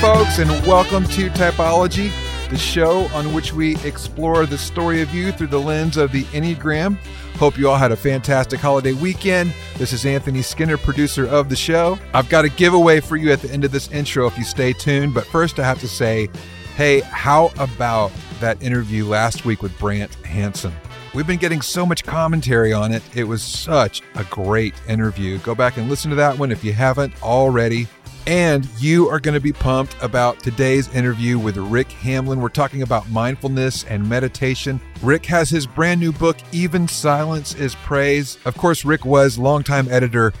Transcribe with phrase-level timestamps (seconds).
[0.00, 2.10] folks, and welcome to Typology,
[2.50, 6.24] the show on which we explore the story of you through the lens of the
[6.24, 6.96] Enneagram.
[7.36, 9.52] Hope you all had a fantastic holiday weekend.
[9.76, 11.98] This is Anthony Skinner, producer of the show.
[12.14, 14.72] I've got a giveaway for you at the end of this intro if you stay
[14.72, 15.14] tuned.
[15.14, 16.28] But first, I have to say,
[16.76, 20.72] hey, how about that interview last week with Brant Hansen?
[21.14, 23.02] We've been getting so much commentary on it.
[23.16, 25.38] It was such a great interview.
[25.38, 27.88] Go back and listen to that one if you haven't already.
[28.28, 32.42] And you are going to be pumped about today's interview with Rick Hamlin.
[32.42, 34.82] We're talking about mindfulness and meditation.
[35.02, 38.36] Rick has his brand new book, Even Silence is Praise.
[38.44, 40.34] Of course, Rick was longtime editor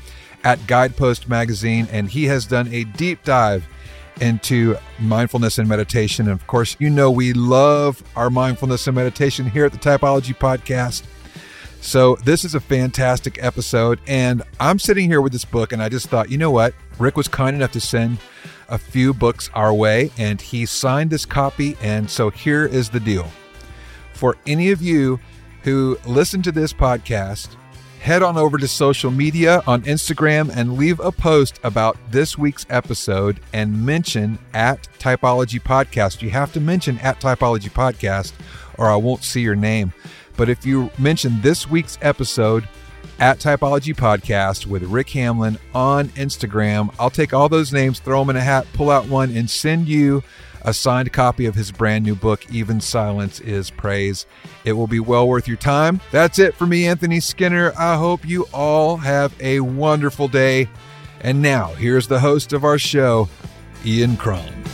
[0.44, 3.66] at Guidepost Magazine, and he has done a deep dive
[4.20, 6.26] into mindfulness and meditation.
[6.26, 10.36] And of course, you know we love our mindfulness and meditation here at the Typology
[10.36, 11.04] Podcast.
[11.80, 14.00] So, this is a fantastic episode.
[14.06, 16.74] And I'm sitting here with this book, and I just thought, you know what?
[16.98, 18.18] Rick was kind enough to send
[18.68, 21.76] a few books our way, and he signed this copy.
[21.82, 23.30] And so, here is the deal
[24.18, 25.20] for any of you
[25.62, 27.54] who listen to this podcast,
[28.00, 32.66] head on over to social media on Instagram and leave a post about this week's
[32.68, 36.20] episode and mention at Typology Podcast.
[36.20, 38.32] You have to mention at Typology Podcast,
[38.76, 39.92] or I won't see your name.
[40.36, 42.68] But if you mention this week's episode
[43.18, 48.30] at Typology Podcast with Rick Hamlin on Instagram, I'll take all those names, throw them
[48.30, 50.22] in a hat, pull out one, and send you
[50.62, 54.26] a signed copy of his brand new book, Even Silence is Praise.
[54.64, 56.00] It will be well worth your time.
[56.10, 57.72] That's it for me, Anthony Skinner.
[57.78, 60.68] I hope you all have a wonderful day.
[61.20, 63.28] And now, here's the host of our show,
[63.84, 64.67] Ian Cron.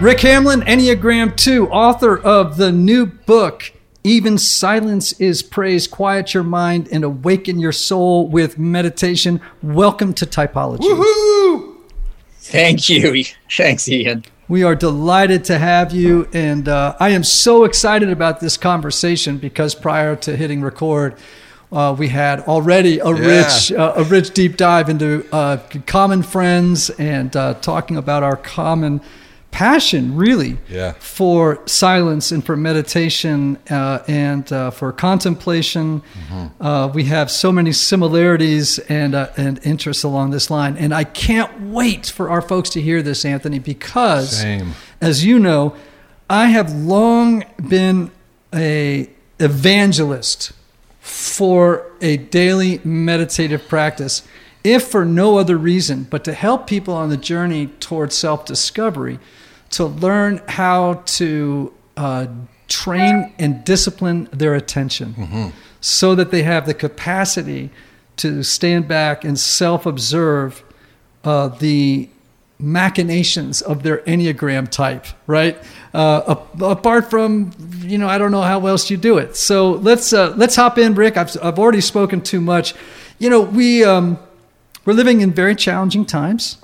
[0.00, 3.72] Rick Hamlin, Enneagram 2, author of the new book,
[4.04, 5.86] Even Silence is Praise.
[5.88, 9.40] Quiet your mind and awaken your soul with meditation.
[9.62, 10.80] Welcome to Typology.
[10.82, 11.76] Woohoo!
[12.38, 13.24] Thank you.
[13.50, 14.24] Thanks, Ian.
[14.48, 19.38] We are delighted to have you, and uh, I am so excited about this conversation
[19.38, 21.16] because prior to hitting record,
[21.72, 23.44] uh, we had already a Yeah.
[23.44, 25.56] rich, uh, a rich deep dive into uh,
[25.86, 29.00] common friends and uh, talking about our common
[29.50, 30.92] passion, really, Yeah.
[30.98, 36.02] for silence and for meditation uh, and uh, for contemplation.
[36.60, 41.04] Uh, we have so many similarities and uh, and interests along this line, and I
[41.04, 44.74] can't wait for our folks to hear this, Anthony, because Same.
[45.00, 45.74] as you know,
[46.28, 48.10] I have long been
[48.54, 49.08] a
[49.38, 50.52] evangelist
[51.00, 54.22] for a daily meditative practice,
[54.66, 59.18] if for no other reason but to help people on the journey towards self discovery
[59.70, 62.26] to learn how to uh,
[62.68, 67.70] train and discipline their attention so that they have the capacity
[68.16, 70.64] to stand back and self observe
[71.24, 72.08] uh, the
[72.58, 75.56] machinations of their enneagram type right?
[75.92, 77.52] Uh, apart from
[77.82, 79.36] you know i don't know how else you do it.
[79.36, 81.16] So let's uh, let's hop in rick.
[81.16, 82.74] I've, I've already spoken too much.
[83.18, 84.18] You know we um,
[84.86, 86.56] we're living in very challenging times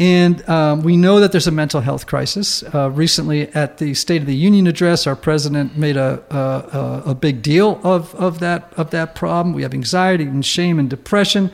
[0.00, 2.62] and um, we know that there's a mental health crisis.
[2.74, 7.14] Uh, recently, at the State of the Union address, our president made a, a, a
[7.14, 9.54] big deal of, of, that, of that problem.
[9.54, 11.52] We have anxiety and shame and depression.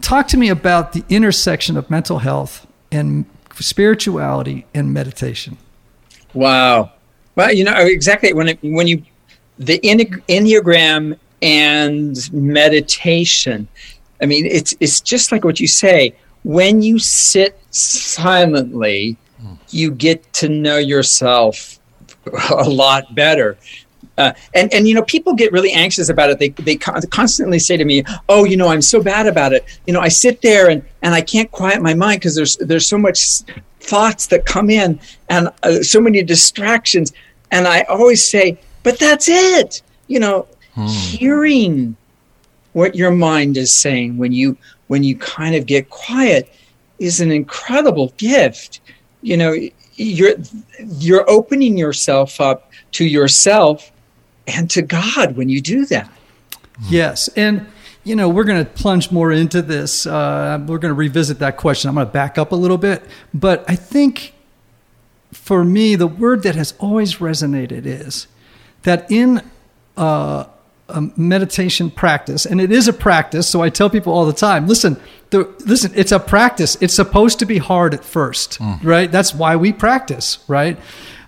[0.00, 3.26] Talk to me about the intersection of mental health and
[3.60, 5.58] spirituality and meditation.
[6.32, 6.92] Wow.
[7.36, 9.02] Well, you know exactly when it, when you
[9.58, 13.68] the Enne- enneagram and meditation.
[14.24, 16.16] I mean, it's it's just like what you say.
[16.44, 19.18] When you sit silently,
[19.68, 21.78] you get to know yourself
[22.50, 23.58] a lot better.
[24.16, 26.38] Uh, and and you know people get really anxious about it.
[26.38, 29.62] They they con- constantly say to me, "Oh, you know, I'm so bad about it.
[29.86, 32.88] You know, I sit there and and I can't quiet my mind because there's there's
[32.88, 33.18] so much
[33.80, 37.12] thoughts that come in and uh, so many distractions."
[37.50, 39.82] And I always say, "But that's it.
[40.06, 40.46] You know,
[40.86, 41.96] hearing
[42.74, 44.56] what your mind is saying when you
[44.88, 46.52] when you kind of get quiet
[46.98, 48.80] is an incredible gift.
[49.22, 49.56] You know,
[49.94, 50.34] you're
[50.98, 53.90] you're opening yourself up to yourself
[54.46, 56.10] and to God when you do that.
[56.88, 57.66] Yes, and
[58.02, 60.06] you know we're going to plunge more into this.
[60.06, 61.88] Uh, we're going to revisit that question.
[61.88, 63.02] I'm going to back up a little bit,
[63.32, 64.34] but I think
[65.32, 68.26] for me the word that has always resonated is
[68.82, 69.42] that in
[69.96, 70.44] uh,
[70.88, 73.48] a meditation practice, and it is a practice.
[73.48, 75.00] So I tell people all the time, listen,
[75.30, 76.76] the, listen, it's a practice.
[76.80, 79.10] It's supposed to be hard at first, right?
[79.10, 80.78] That's why we practice, right?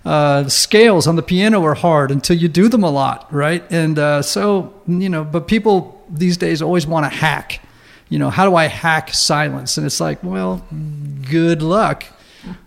[0.05, 3.63] Uh, the scales on the piano are hard until you do them a lot, right?
[3.71, 7.59] And uh, so, you know, but people these days always want to hack
[8.09, 9.77] you know, how do I hack silence?
[9.77, 10.65] And it's like, well,
[11.29, 12.05] good luck.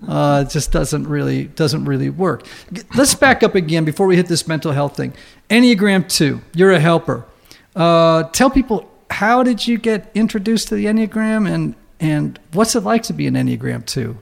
[0.06, 2.46] Uh, it just doesn't really doesn't really work.
[2.94, 5.14] Let's back up again before we hit this mental health thing.
[5.48, 7.26] Enneagram two, you're a helper.
[7.74, 12.80] Uh, tell people how did you get introduced to the Enneagram and and what's it
[12.80, 14.16] like to be an Enneagram two?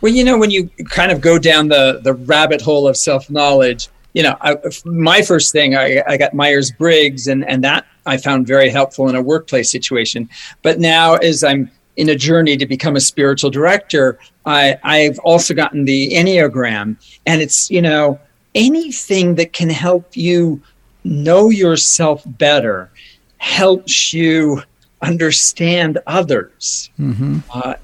[0.00, 3.30] Well, you know, when you kind of go down the the rabbit hole of self
[3.30, 7.86] knowledge, you know, I, my first thing I, I got Myers Briggs, and and that
[8.06, 10.28] I found very helpful in a workplace situation.
[10.62, 15.54] But now, as I'm in a journey to become a spiritual director, I, I've also
[15.54, 16.96] gotten the Enneagram,
[17.26, 18.18] and it's you know
[18.54, 20.60] anything that can help you
[21.04, 22.90] know yourself better
[23.38, 24.62] helps you
[25.00, 27.38] understand others mm-hmm.
[27.52, 27.74] uh,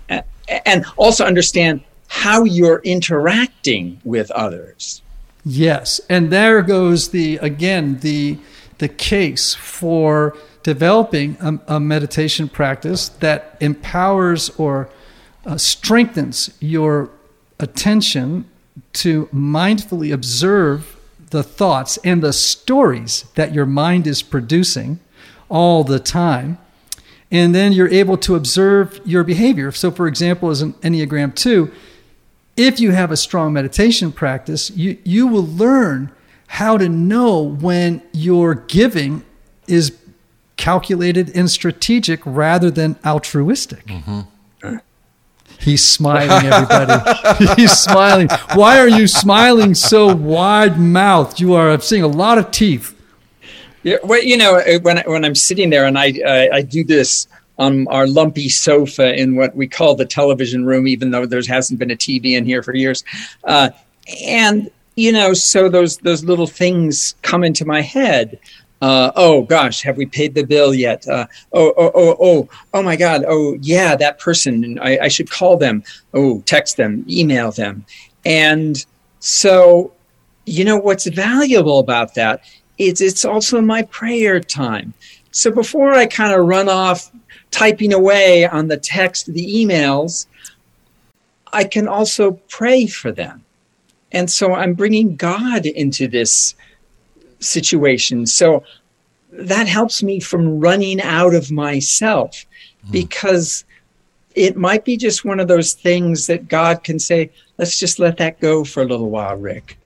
[0.65, 5.03] and also understand how you're interacting with others.
[5.45, 8.39] Yes, and there goes the again the
[8.79, 14.89] the case for developing a, a meditation practice that empowers or
[15.47, 17.11] uh, strengthens your
[17.59, 18.45] attention
[18.93, 20.97] to mindfully observe
[21.31, 24.99] the thoughts and the stories that your mind is producing
[25.49, 26.59] all the time.
[27.31, 29.71] And then you're able to observe your behavior.
[29.73, 31.71] So, for example, as an Enneagram 2,
[32.57, 36.11] if you have a strong meditation practice, you, you will learn
[36.49, 39.23] how to know when your giving
[39.67, 39.97] is
[40.59, 43.87] calculated and strategic rather than altruistic.
[43.87, 44.21] Mm-hmm.
[45.61, 47.55] He's smiling, everybody.
[47.57, 48.29] He's smiling.
[48.55, 51.41] Why are you smiling so wide mouthed?
[51.41, 52.95] You are I'm seeing a lot of teeth.
[53.83, 57.27] Yeah, well, you know, when when I'm sitting there and I uh, I do this
[57.59, 61.79] on our lumpy sofa in what we call the television room, even though there hasn't
[61.79, 63.03] been a TV in here for years.
[63.43, 63.71] Uh,
[64.25, 68.39] and you know, so those those little things come into my head.
[68.81, 71.07] Uh, oh gosh, have we paid the bill yet?
[71.09, 73.25] Uh, oh, oh, oh, oh, oh my God.
[73.27, 74.79] Oh yeah, that person.
[74.81, 75.83] I, I should call them.
[76.15, 77.85] Oh, text them, email them.
[78.25, 78.85] And
[79.21, 79.93] so,
[80.47, 82.45] you know, what's valuable about that
[82.79, 84.95] is it's also my prayer time.
[85.33, 87.11] So before I kind of run off
[87.51, 90.27] typing away on the text, the emails,
[91.53, 93.45] I can also pray for them.
[94.13, 96.55] And so I'm bringing God into this
[97.41, 98.27] situation.
[98.27, 98.63] So
[99.33, 102.47] that helps me from running out of myself
[102.87, 102.93] mm.
[102.93, 103.65] because
[104.35, 108.17] it might be just one of those things that God can say, let's just let
[108.19, 109.79] that go for a little while, Rick.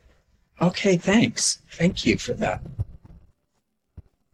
[0.60, 1.58] Okay, thanks.
[1.70, 2.60] Thank you for that.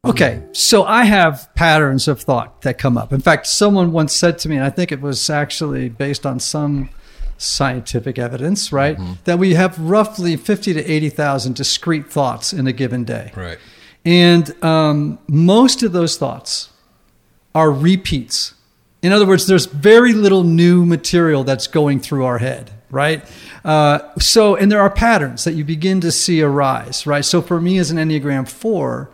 [0.04, 3.12] Okay, so I have patterns of thought that come up.
[3.12, 6.38] In fact, someone once said to me, and I think it was actually based on
[6.40, 6.90] some
[7.38, 8.98] scientific evidence, right?
[8.98, 9.12] Mm-hmm.
[9.24, 13.32] That we have roughly 50 to 80,000 discrete thoughts in a given day.
[13.34, 13.58] Right.
[14.04, 16.70] And um, most of those thoughts
[17.54, 18.54] are repeats.
[19.02, 23.24] In other words, there's very little new material that's going through our head, right?
[23.64, 27.24] Uh, so, and there are patterns that you begin to see arise, right?
[27.24, 29.10] So, for me as an Enneagram 4,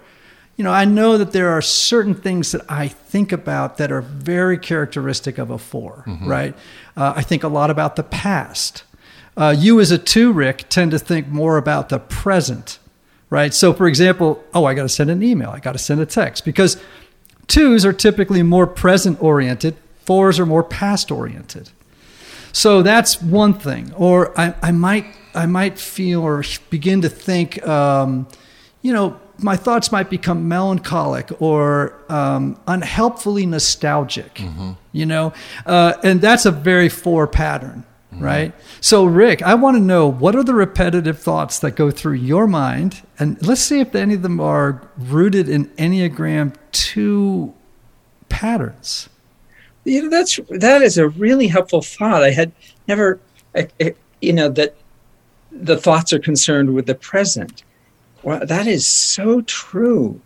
[0.57, 4.01] you know, I know that there are certain things that I think about that are
[4.01, 6.29] very characteristic of a 4 mm-hmm.
[6.29, 6.55] right?
[6.97, 8.85] Uh, I think a lot about the past.
[9.37, 12.79] Uh, you, as a two, Rick, tend to think more about the present,
[13.31, 13.53] right?
[13.53, 16.07] So, for example, oh, I got to send an email, I got to send a
[16.07, 16.81] text, because
[17.49, 21.71] twos are typically more present oriented, fours are more past oriented.
[22.53, 23.93] So that's one thing.
[23.95, 28.29] Or I, I might I might feel or begin to think, um,
[28.83, 34.73] you know, my thoughts might become melancholic or um, unhelpfully nostalgic, mm-hmm.
[34.93, 35.33] you know,
[35.67, 38.25] uh, and that's a very four pattern, mm-hmm.
[38.25, 38.55] right?
[38.81, 42.47] So, Rick, I want to know what are the repetitive thoughts that go through your
[42.47, 47.55] mind, and let's see if any of them are rooted in Enneagram two
[48.29, 49.09] patterns.
[49.85, 52.23] You know, that's that is a really helpful thought.
[52.23, 52.53] I had
[52.89, 53.21] never,
[54.21, 54.77] you know, that
[55.53, 57.63] the thoughts are concerned with the present
[58.25, 60.21] well, that is so true.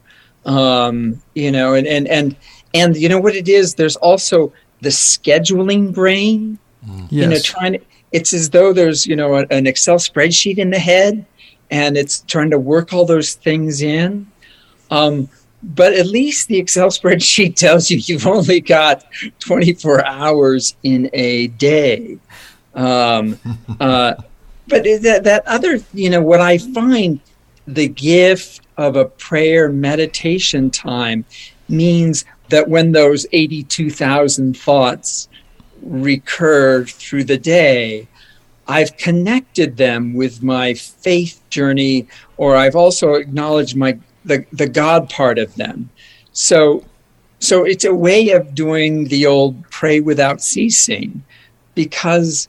[0.45, 2.37] Um, you know, and, and, and,
[2.75, 3.75] and you know what it is?
[3.75, 7.09] There's also the scheduling brain, mm.
[7.11, 7.13] yes.
[7.13, 7.81] you know, trying to,
[8.13, 11.27] it's as though there's, you know, a, an Excel spreadsheet in the head
[11.71, 14.27] and it's trying to work all those things in.
[14.91, 15.29] Um,
[15.63, 19.05] but at least the Excel spreadsheet tells you you've only got
[19.41, 22.19] 24 hours in a day.
[22.75, 23.39] Um,
[23.81, 24.15] uh,
[24.69, 27.21] but that, that other, you know, what I find
[27.69, 31.25] the gift of a prayer meditation time
[31.69, 35.29] means that when those 82,000 thoughts
[35.83, 38.09] recur through the day,
[38.67, 42.07] I've connected them with my faith journey,
[42.39, 45.91] or I've also acknowledged my the, the God part of them.
[46.33, 46.85] So
[47.41, 51.23] so it's a way of doing the old pray without ceasing
[51.75, 52.49] because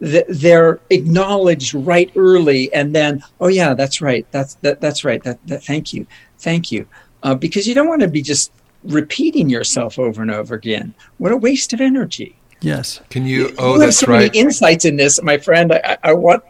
[0.00, 5.22] they're they're acknowledged right early and then oh yeah that's right that's that, that's right
[5.22, 6.06] that, that thank you
[6.38, 6.86] thank you
[7.22, 8.50] uh, because you don't want to be just
[8.84, 13.54] repeating yourself over and over again what a waste of energy yes can you you
[13.58, 16.42] oh have that's so right many insights in this my friend I, I want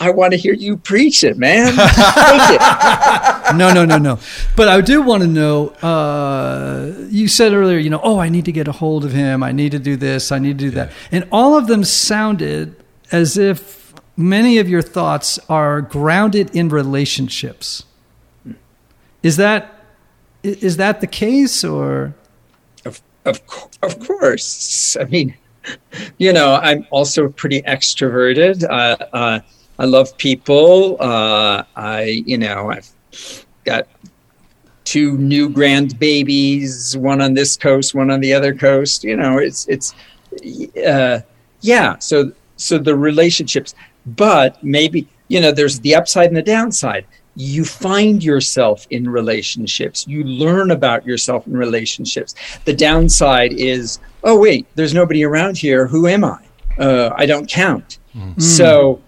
[0.00, 1.66] I want to hear you preach it, man.
[1.66, 3.56] Take it.
[3.56, 4.18] no, no, no, no.
[4.56, 5.68] But I do want to know.
[5.80, 9.44] Uh, you said earlier, you know, oh, I need to get a hold of him.
[9.44, 10.32] I need to do this.
[10.32, 10.90] I need to do that.
[11.12, 12.81] And all of them sounded
[13.12, 17.84] as if many of your thoughts are grounded in relationships.
[19.22, 19.78] Is that
[20.42, 22.14] is that the case, or
[22.84, 23.40] Of, of,
[23.82, 24.96] of course.
[25.00, 25.36] I mean,
[26.18, 28.64] you know, I'm also pretty extroverted.
[28.64, 29.40] Uh, uh,
[29.78, 30.96] I love people.
[31.00, 32.90] Uh, I, you know, I've
[33.64, 33.86] got
[34.84, 39.04] two new grandbabies, one on this coast, one on the other coast.
[39.04, 39.94] You know, it's it's
[40.84, 41.20] uh,
[41.60, 41.98] yeah.
[41.98, 43.74] So so the relationships,
[44.06, 47.06] but maybe you know, there's the upside and the downside.
[47.36, 50.06] You find yourself in relationships.
[50.06, 52.34] You learn about yourself in relationships.
[52.66, 55.86] The downside is, oh wait, there's nobody around here.
[55.86, 56.38] Who am I?
[56.78, 57.98] Uh, I don't count.
[58.38, 59.00] So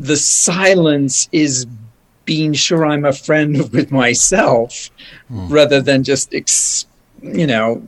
[0.00, 1.66] the silence is
[2.24, 4.90] being sure I'm a friend with myself
[5.30, 6.86] rather than just, ex-
[7.22, 7.86] you know,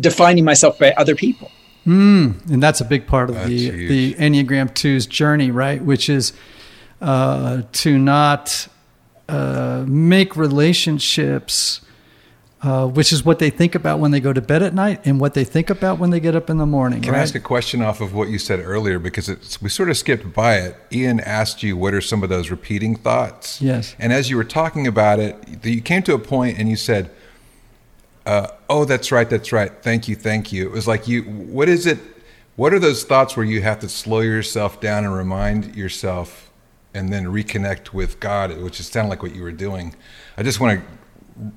[0.00, 1.52] defining myself by other people.
[1.88, 3.88] Mm, and that's a big part of That's the huge.
[3.88, 5.82] the Enneagram 2's journey, right?
[5.82, 6.34] Which is
[7.00, 8.68] uh, to not
[9.26, 11.80] uh, make relationships,
[12.60, 15.18] uh, which is what they think about when they go to bed at night and
[15.18, 17.00] what they think about when they get up in the morning.
[17.00, 18.98] Can I ask a question off of what you said earlier?
[18.98, 20.76] Because it's, we sort of skipped by it.
[20.92, 23.62] Ian asked you, what are some of those repeating thoughts?
[23.62, 23.96] Yes.
[23.98, 27.10] And as you were talking about it, you came to a point and you said,
[28.28, 29.72] uh, oh, that's right, that's right.
[29.82, 30.66] Thank you, thank you.
[30.66, 31.98] It was like you, what is it?
[32.56, 36.50] What are those thoughts where you have to slow yourself down and remind yourself
[36.92, 39.94] and then reconnect with God, which is sound like what you were doing?
[40.36, 40.82] I just want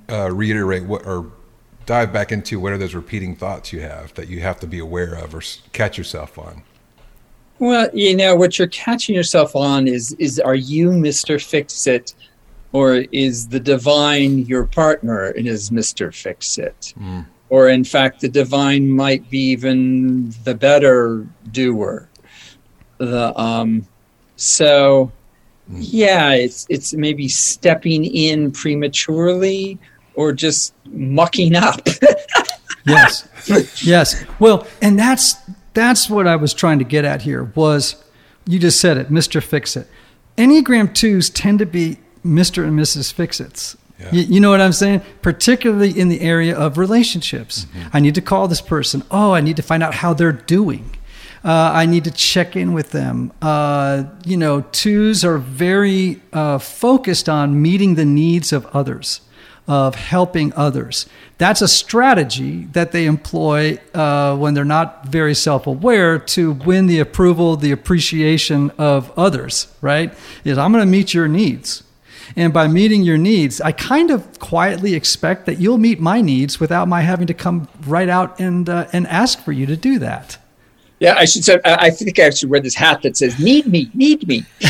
[0.07, 1.29] to uh, reiterate what, or
[1.85, 4.79] dive back into what are those repeating thoughts you have that you have to be
[4.79, 5.41] aware of or
[5.73, 6.63] catch yourself on.
[7.59, 12.13] Well, you know what you're catching yourself on is is are you Mister Fix It,
[12.73, 16.93] or is the divine your partner and is Mister Fix It,
[17.49, 22.07] or in fact the divine might be even the better doer.
[22.97, 23.87] The um,
[24.35, 25.11] so
[25.73, 29.77] yeah, it's it's maybe stepping in prematurely
[30.15, 31.81] or just mucking up.
[32.85, 33.27] yes.
[33.83, 34.25] Yes.
[34.39, 35.35] Well and that's
[35.73, 38.03] that's what i was trying to get at here was
[38.45, 39.87] you just said it mr fix it.
[40.37, 43.77] Enneagram 2s tend to be mr and mrs Fixits.
[43.99, 44.09] Yeah.
[44.11, 48.21] you, you know what i'm saying particularly in the area of relationships i need to
[48.21, 50.97] call this person oh i need to find out how they're doing
[51.43, 53.33] uh, I need to check in with them.
[53.41, 59.21] Uh, you know, twos are very uh, focused on meeting the needs of others,
[59.67, 61.07] of helping others.
[61.39, 66.85] That's a strategy that they employ uh, when they're not very self aware to win
[66.85, 70.13] the approval, the appreciation of others, right?
[70.43, 71.83] Is I'm going to meet your needs.
[72.35, 76.59] And by meeting your needs, I kind of quietly expect that you'll meet my needs
[76.59, 79.99] without my having to come right out and, uh, and ask for you to do
[79.99, 80.37] that.
[80.99, 81.59] yeah, I should say.
[81.65, 84.45] I I think I should wear this hat that says "Need me, need me."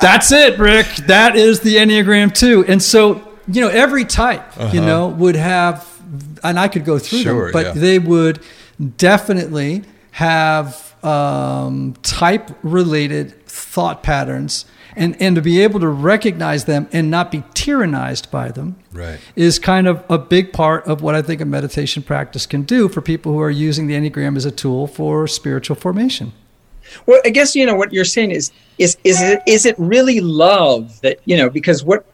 [0.00, 0.86] That's it, Rick.
[1.06, 2.66] That is the Enneagram 2.
[2.68, 5.88] And so, you know, every type, you know, would have,
[6.42, 7.72] and I could go through Sure, them, but yeah.
[7.72, 8.40] they would
[8.98, 14.64] definitely have um, type related thought patterns.
[14.96, 19.18] And, and to be able to recognize them and not be tyrannized by them Right.
[19.34, 22.88] is kind of a big part of what I think a meditation practice can do
[22.88, 26.32] for people who are using the Enneagram as a tool for spiritual formation.
[27.06, 30.20] Well, I guess you know what you're saying is is is it is it really
[30.20, 32.04] love that you know because what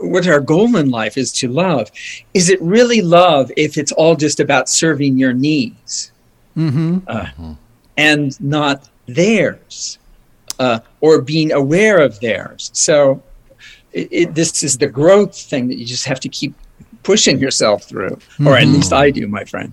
[0.00, 1.90] what our goal in life is to love.
[2.32, 6.12] Is it really love if it's all just about serving your needs
[6.56, 6.98] Mm-hmm.
[7.08, 7.54] uh,
[7.98, 9.98] and not theirs,
[10.58, 12.70] uh, or being aware of theirs?
[12.74, 13.22] So
[13.92, 16.54] it, it, this is the growth thing that you just have to keep
[17.02, 19.72] pushing yourself through, or at least I do, my friend.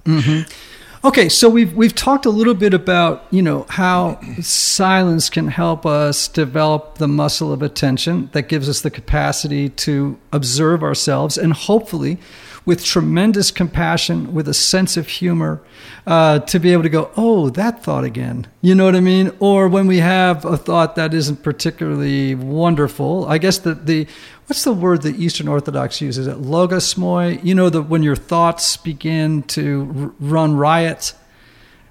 [1.05, 5.85] Okay, so we've we've talked a little bit about you know how silence can help
[5.85, 11.51] us develop the muscle of attention that gives us the capacity to observe ourselves and
[11.51, 12.19] hopefully,
[12.65, 15.61] with tremendous compassion, with a sense of humor,
[16.07, 18.47] uh, to be able to go, oh, that thought again.
[18.61, 19.31] You know what I mean?
[19.39, 24.07] Or when we have a thought that isn't particularly wonderful, I guess that the
[24.47, 26.27] what's the word that Eastern Orthodox uses?
[26.27, 27.43] It logismoi.
[27.43, 31.13] You know, the when your thoughts begin to r- run riot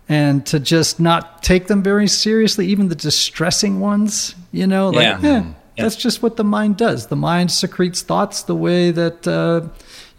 [0.08, 4.34] and to just not take them very seriously, even the distressing ones.
[4.52, 5.18] You know, like Yeah.
[5.22, 5.42] eh,
[5.78, 7.06] that's just what the mind does.
[7.06, 9.68] The mind secretes thoughts the way that uh,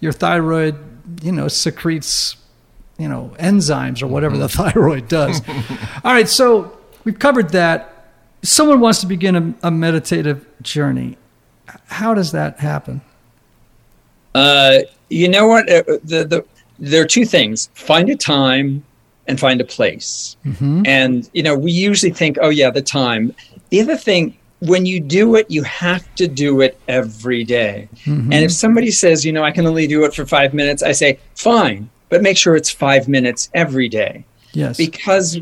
[0.04, 0.76] your thyroid,
[1.22, 2.36] you know, secretes,
[2.98, 5.40] you know, enzymes or whatever the thyroid does.
[6.04, 7.90] All right, so we've covered that.
[8.42, 11.16] Someone wants to begin a, a meditative journey.
[11.86, 13.00] How does that happen?
[14.34, 15.68] Uh, you know what?
[15.70, 16.44] Uh, the, the,
[16.78, 18.84] there are two things find a time
[19.26, 20.36] and find a place.
[20.86, 23.34] And, you know, we usually think, oh, yeah, the time.
[23.70, 27.88] The other thing, when you do it, you have to do it every day.
[28.04, 28.32] Mm-hmm.
[28.32, 30.92] And if somebody says, you know, I can only do it for five minutes, I
[30.92, 34.76] say, fine, but make sure it's five minutes every day Yes.
[34.76, 35.38] because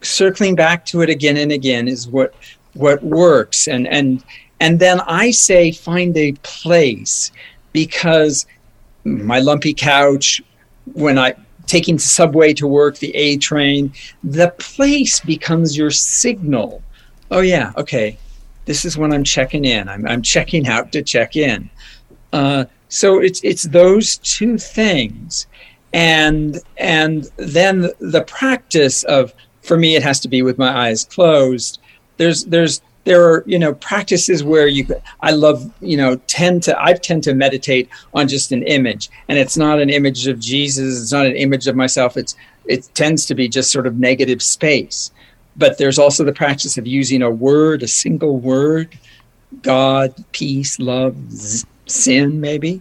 [0.00, 2.32] circling back to it again and again is what
[2.74, 4.22] what works and and
[4.60, 7.32] and then i say find a place
[7.72, 8.46] because
[9.02, 10.40] my lumpy couch
[10.92, 11.34] when i
[11.66, 16.80] taking the subway to work the a train the place becomes your signal
[17.32, 18.16] oh yeah okay
[18.68, 19.88] this is when i'm checking in.
[19.88, 21.70] I'm, I'm checking out to check in.
[22.34, 25.46] Uh, so it's it's those two things.
[25.94, 29.32] And and then the, practice of
[29.62, 31.80] for me it has to be with my eyes closed.
[32.18, 34.84] There's there's there are you know practices where you
[35.22, 39.08] i love you know tend to i tend to meditate on just an image.
[39.28, 41.00] And it's not an image of jesus.
[41.00, 42.18] It's not an image of myself.
[42.18, 45.10] It's it tends to be just sort of negative space
[45.58, 48.96] but there's also the practice of using a word a single word
[49.62, 52.80] god peace love z- sin maybe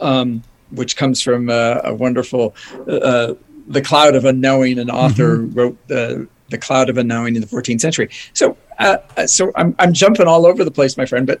[0.00, 2.54] um, which comes from uh, a wonderful
[2.88, 3.34] uh,
[3.68, 7.80] the cloud of unknowing an author wrote the the cloud of unknowing in the 14th
[7.80, 8.08] century.
[8.32, 11.40] So uh, uh, so I'm, I'm jumping all over the place my friend but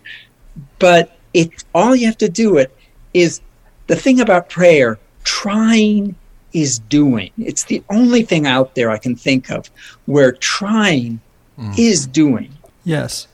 [0.78, 2.76] but it all you have to do it
[3.12, 3.40] is
[3.86, 6.14] the thing about prayer trying
[6.54, 9.70] is doing it's the only thing out there i can think of
[10.06, 11.20] where trying
[11.76, 12.50] is doing
[12.84, 13.26] Yes.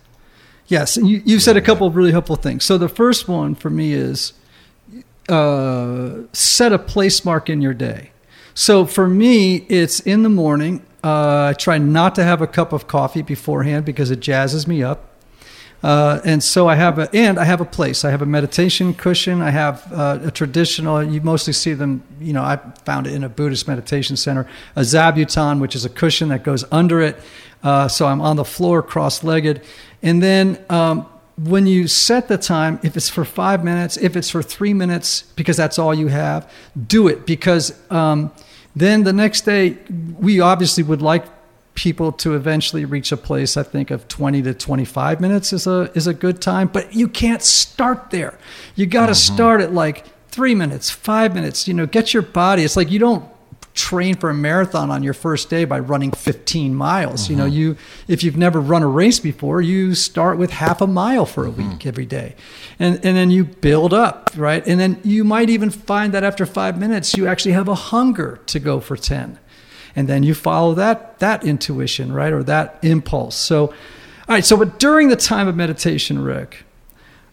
[0.68, 0.96] Yes.
[0.96, 2.64] And you, you've said a couple of really helpful things.
[2.64, 4.33] So the first one for me is
[5.28, 8.12] uh, set a place mark in your day.
[8.54, 10.85] So for me, it's in the morning.
[11.02, 14.83] Uh, I try not to have a cup of coffee beforehand because it jazzes me
[14.83, 15.10] up.
[15.82, 18.04] Uh, and so I have a and I have a place.
[18.04, 19.40] I have a meditation cushion.
[19.40, 21.02] I have uh, a traditional.
[21.02, 22.02] You mostly see them.
[22.20, 24.46] You know, I found it in a Buddhist meditation center.
[24.76, 27.18] A zabuton, which is a cushion that goes under it.
[27.62, 29.62] Uh, so I'm on the floor, cross-legged,
[30.02, 34.30] and then um, when you set the time, if it's for five minutes, if it's
[34.30, 36.50] for three minutes, because that's all you have,
[36.86, 37.26] do it.
[37.26, 38.30] Because um,
[38.76, 39.76] then the next day,
[40.18, 41.24] we obviously would like
[41.80, 45.90] people to eventually reach a place i think of 20 to 25 minutes is a
[45.94, 48.38] is a good time but you can't start there.
[48.74, 49.34] You got to mm-hmm.
[49.34, 52.98] start at like 3 minutes 5 minutes you know get your body it's like you
[52.98, 53.24] don't
[53.72, 57.54] train for a marathon on your first day by running 15 miles you know mm-hmm.
[57.54, 57.76] you
[58.08, 61.50] if you've never run a race before you start with half a mile for a
[61.50, 61.70] mm-hmm.
[61.70, 62.34] week every day.
[62.78, 64.66] And and then you build up right?
[64.66, 68.40] And then you might even find that after 5 minutes you actually have a hunger
[68.46, 69.38] to go for 10
[69.96, 73.37] and then you follow that that intuition right or that impulse.
[73.37, 73.74] So all
[74.29, 76.64] right so but during the time of meditation rick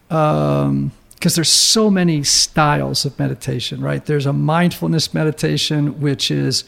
[0.10, 4.06] um because there's so many styles of meditation right?
[4.06, 6.64] There's a mindfulness meditation which is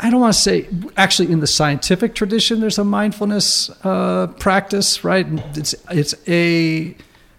[0.00, 0.66] i don't want to say
[0.96, 5.26] actually in the scientific tradition there's a mindfulness uh, practice right?
[5.56, 6.96] It's it's a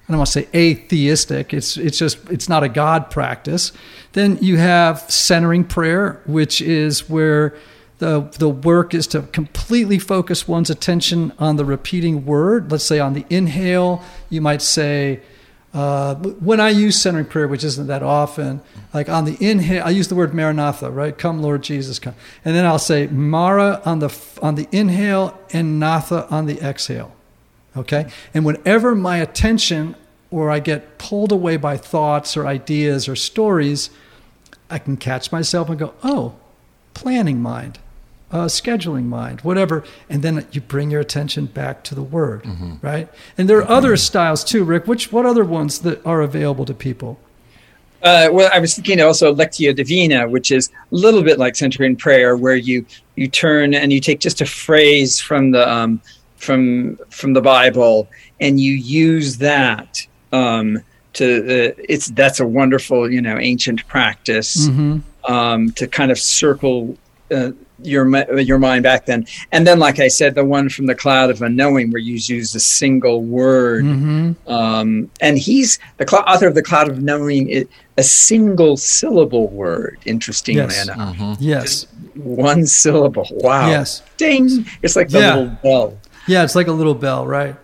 [0.09, 1.53] I don't want to say atheistic.
[1.53, 3.71] It's it's just it's not a God practice.
[4.13, 7.55] Then you have centering prayer, which is where
[7.99, 12.71] the the work is to completely focus one's attention on the repeating word.
[12.71, 15.21] Let's say on the inhale, you might say.
[15.71, 19.91] Uh, when I use centering prayer, which isn't that often, like on the inhale, I
[19.91, 21.15] use the word Maranatha, right?
[21.15, 25.79] Come, Lord Jesus, come, and then I'll say Mara on the on the inhale and
[25.79, 27.13] Natha on the exhale.
[27.77, 28.09] Okay?
[28.33, 29.95] And whenever my attention
[30.31, 33.89] or I get pulled away by thoughts or ideas or stories,
[34.69, 36.35] I can catch myself and go, oh,
[36.93, 37.79] planning mind,
[38.31, 39.83] uh, scheduling mind, whatever.
[40.09, 42.45] And then you bring your attention back to the word,
[42.81, 43.09] right?
[43.37, 44.87] And there are other styles too, Rick.
[44.87, 47.19] Which, what other ones that are available to people?
[48.01, 51.95] Uh, well, I was thinking also Lectio Divina, which is a little bit like centering
[51.95, 56.01] prayer, where you you turn and you take just a phrase from the um,
[56.39, 58.07] from from the Bible
[58.39, 60.81] and you use that um,
[61.13, 61.25] to
[61.69, 64.67] uh, it's that's a wonderful you know ancient practice
[65.25, 66.97] um, to kind of circle
[67.31, 68.05] uh, your
[68.39, 69.25] your mind back then.
[69.53, 72.53] And then, like I said, the one from the cloud of unknowing, where you use
[72.55, 73.85] a single word.
[73.85, 74.51] Mm-hmm.
[74.51, 79.47] Um, and he's the cl- author of the cloud of knowing, it, a single syllable
[79.47, 79.97] word.
[80.05, 80.83] Interestingly Yes.
[80.89, 81.87] enough, Yes.
[82.15, 83.27] one syllable.
[83.31, 83.69] Wow.
[83.69, 84.01] Yes.
[84.17, 84.65] Ding!
[84.81, 85.35] It's like the Yeah.
[85.35, 85.97] little bell.
[86.29, 87.55] Yeah, it's like a little bell, right?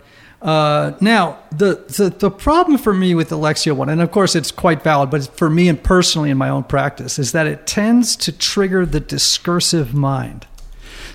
[0.41, 4.51] Uh, now, the, the the problem for me with Lectio one, and of course it's
[4.51, 8.15] quite valid, but for me and personally in my own practice, is that it tends
[8.15, 10.47] to trigger the discursive mind.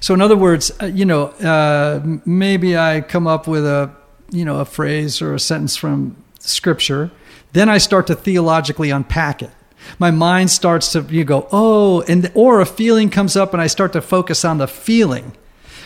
[0.00, 3.90] So, in other words, uh, you know, uh, maybe I come up with a
[4.30, 7.10] you know a phrase or a sentence from Scripture,
[7.52, 9.50] then I start to theologically unpack it.
[9.98, 13.66] My mind starts to you go, oh, and or a feeling comes up, and I
[13.66, 15.36] start to focus on the feeling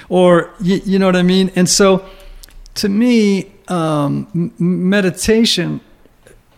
[0.09, 1.51] or you, you know what I mean?
[1.57, 2.05] And so,
[2.77, 5.81] to me, um, meditation,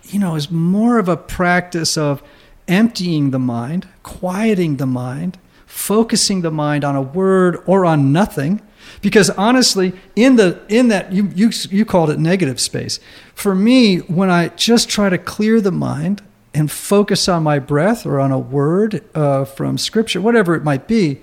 [0.04, 2.22] you know, is more of a practice of
[2.68, 8.60] emptying the mind, quieting the mind, focusing the mind on a word or on nothing.
[9.02, 12.98] Because honestly, in the in that you you you called it negative space.
[13.34, 16.22] For me, when I just try to clear the mind
[16.54, 20.88] and focus on my breath or on a word uh, from scripture, whatever it might
[20.88, 21.20] be,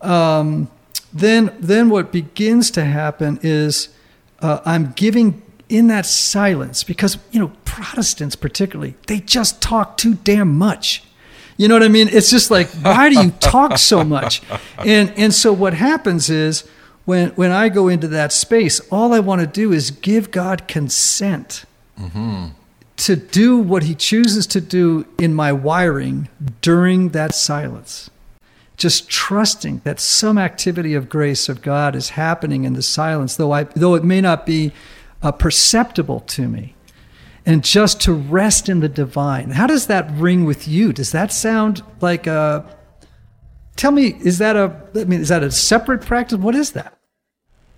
[0.00, 0.68] um,
[1.12, 3.88] then then what begins to happen is
[4.40, 10.14] uh, I'm giving in that silence because you know Protestants particularly they just talk too
[10.14, 11.04] damn much.
[11.56, 12.08] You know what I mean?
[12.10, 14.42] It's just like why do you talk so much?
[14.78, 16.68] And and so what happens is
[17.04, 20.68] when when I go into that space, all I want to do is give God
[20.68, 21.64] consent
[22.98, 26.28] to do what He chooses to do in my wiring
[26.60, 28.10] during that silence
[28.78, 33.52] just trusting that some activity of grace of God is happening in the silence, though
[33.52, 34.72] I though it may not be
[35.20, 36.74] uh, perceptible to me,
[37.44, 39.50] and just to rest in the divine.
[39.50, 40.92] How does that ring with you?
[40.92, 42.64] Does that sound like a?
[43.76, 44.74] Tell me, is that a?
[44.94, 46.38] I mean, is that a separate practice?
[46.38, 46.94] What is that?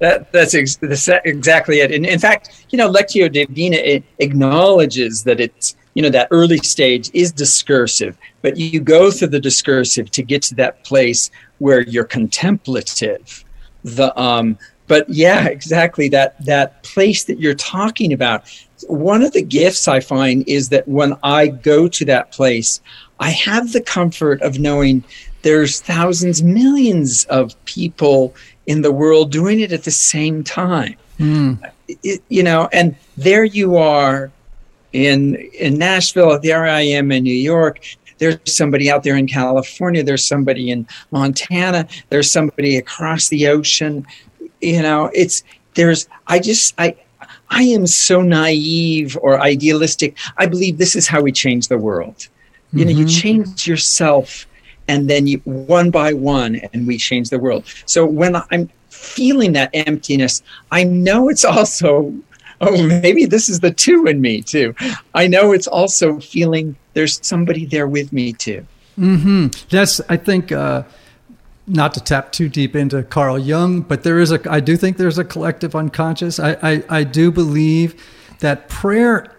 [0.00, 1.92] That, that's ex- that's exactly it.
[1.92, 7.10] And in fact, you know, Lectio Divina acknowledges that it's, you know, that early stage
[7.12, 12.04] is discursive, but you go through the discursive to get to that place where you're
[12.04, 13.44] contemplative.
[13.84, 18.44] The um, but yeah, exactly that that place that you're talking about.
[18.88, 22.80] One of the gifts I find is that when I go to that place,
[23.20, 25.04] I have the comfort of knowing
[25.42, 28.34] there's thousands, millions of people
[28.66, 30.96] in the world doing it at the same time.
[32.02, 34.30] It- you know, and there you are
[34.92, 36.38] in in Nashville.
[36.40, 37.80] There I am in New York.
[38.20, 40.04] There's somebody out there in California.
[40.04, 41.88] There's somebody in Montana.
[42.10, 44.06] There's somebody across the ocean.
[44.60, 45.42] You know, it's
[45.74, 46.08] there's.
[46.28, 46.94] I just I.
[47.52, 50.16] I am so naive or idealistic.
[50.38, 52.28] I believe this is how we change the world.
[52.72, 53.20] You know, you mm-hmm.
[53.22, 54.46] change yourself
[54.90, 59.52] and then you one by one and we change the world so when i'm feeling
[59.52, 62.12] that emptiness i know it's also
[62.60, 64.74] oh maybe this is the two in me too
[65.14, 68.66] i know it's also feeling there's somebody there with me too
[69.00, 70.82] hmm That's, I think, uh,
[71.66, 74.98] not to tap too deep into Carl Jung, but there is a, I do think
[74.98, 76.38] there's a collective unconscious.
[76.38, 77.94] I, I, I do believe
[78.40, 79.32] that prayer,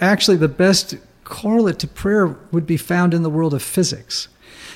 [0.00, 4.28] actually, the best correlate to prayer would be found in the world of physics.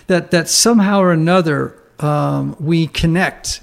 [0.06, 3.60] That, that somehow or another, um, we connect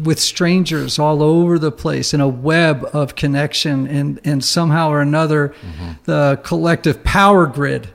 [0.00, 5.00] with strangers all over the place in a web of connection, and, and somehow or
[5.00, 5.54] another,
[6.04, 7.88] the collective power grid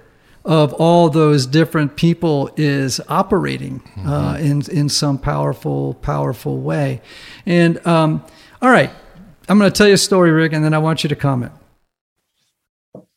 [0.45, 7.02] of all those different people is operating uh, in in some powerful powerful way.
[7.45, 8.23] And um,
[8.62, 8.89] all right,
[9.47, 11.52] I'm going to tell you a story, Rick, and then I want you to comment.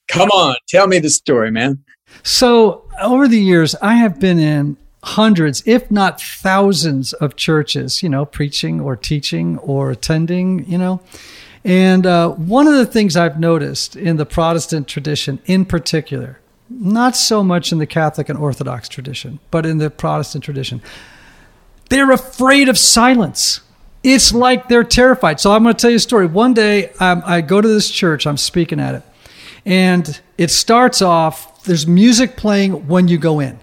[0.09, 0.57] come on.
[0.69, 1.85] Tell me the story man.
[2.23, 8.03] So over the years, I have been in hundreds, if not thousands, of churches.
[8.03, 10.69] You know, preaching or teaching or attending.
[10.71, 11.01] You know.
[11.65, 17.15] And uh, one of the things I've noticed in the Protestant tradition, in particular, not
[17.17, 20.83] so much in the Catholic and Orthodox tradition, but in the Protestant tradition,
[21.89, 23.61] they're afraid of silence.
[24.03, 25.39] It's like they're terrified.
[25.39, 26.27] So I'm going to tell you a story.
[26.27, 29.03] One day, um, I go to this church, I'm speaking at it,
[29.65, 33.61] and it starts off, there's music playing when you go in.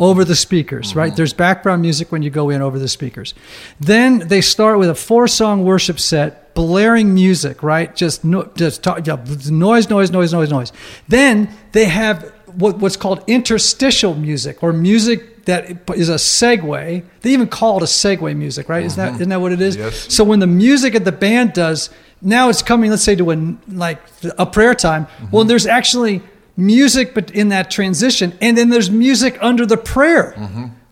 [0.00, 1.08] Over the speakers, right?
[1.08, 1.16] Mm-hmm.
[1.16, 3.34] There's background music when you go in over the speakers.
[3.78, 7.94] Then they start with a four song worship set, blaring music, right?
[7.94, 9.16] Just, no, just talk, yeah,
[9.50, 10.72] noise, noise, noise, noise, noise.
[11.08, 17.04] Then they have what, what's called interstitial music or music that is a segue.
[17.22, 18.84] They even call it a segue music, right?
[18.84, 19.16] Isn't that mm-hmm.
[19.16, 19.76] isn't that what it is?
[19.76, 20.12] Yes.
[20.12, 22.90] So when the music that the band does, now it's coming.
[22.90, 24.00] Let's say to a like
[24.38, 25.06] a prayer time.
[25.06, 25.30] Mm-hmm.
[25.30, 26.22] Well, there's actually
[26.60, 30.34] music, but in that transition, and then there's music under the prayer.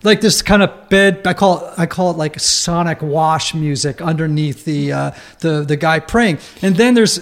[0.03, 1.27] like this kind of bed.
[1.27, 5.77] I call it I call it like sonic wash music underneath the uh, the the
[5.77, 7.19] guy praying, and then there's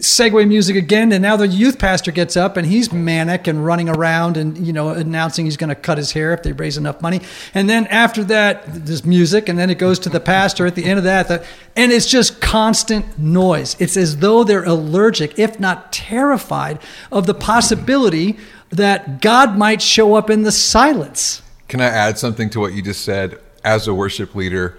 [0.00, 3.88] segue music again and now the youth pastor gets up and he's manic and running
[3.88, 7.00] around and you know announcing he's going to cut his hair if they raise enough
[7.00, 7.20] money.
[7.54, 10.84] And then after that there's music and then it goes to the pastor at the
[10.84, 13.76] end of that the, and it's just constant noise.
[13.78, 16.78] It's as though they're allergic if not terrified
[17.10, 18.38] of the possibility
[18.70, 21.42] that god might show up in the silence.
[21.68, 23.40] Can I add something to what you just said?
[23.64, 24.78] As a worship leader,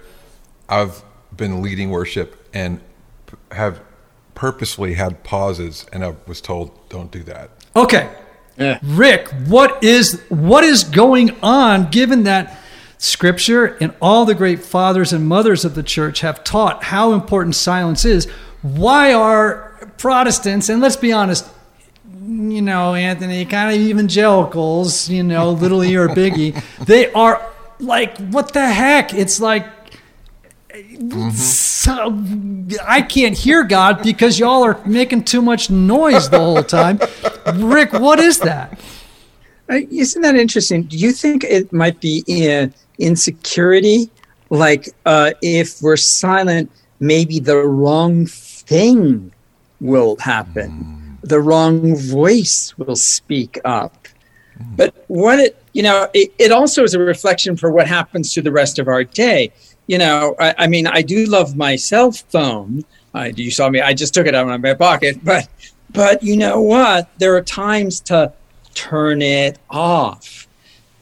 [0.68, 1.02] I've
[1.36, 2.80] been leading worship and
[3.52, 3.80] have
[4.38, 8.08] purposefully had pauses, and I was told, "Don't do that." Okay.
[8.56, 8.78] Yeah.
[8.82, 12.56] Rick, what is what is going on given that
[12.98, 17.56] scripture and all the great fathers and mothers of the church have taught how important
[17.56, 18.26] silence is?
[18.62, 21.48] Why are Protestants and let's be honest,
[22.26, 27.44] you know, Anthony, kind of evangelicals, you know, little E or big E, they are
[27.80, 29.14] like, what the heck?
[29.14, 29.66] It's like
[31.32, 37.00] so I can't hear God because y'all are making too much noise the whole time.
[37.54, 38.78] Rick, what is that?
[39.70, 40.84] Uh, Isn't that interesting?
[40.84, 44.10] Do you think it might be in insecurity?
[44.50, 46.70] Like uh, if we're silent,
[47.00, 49.32] maybe the wrong thing
[49.80, 51.18] will happen.
[51.22, 54.08] The wrong voice will speak up.
[54.76, 58.42] But what it, you know, it, it also is a reflection for what happens to
[58.42, 59.52] the rest of our day.
[59.88, 62.84] You know, I, I mean, I do love my cell phone.
[63.14, 65.48] I, you saw me, I just took it out of my pocket, but,
[65.90, 67.10] but you know what?
[67.18, 68.32] There are times to
[68.74, 70.46] turn it off.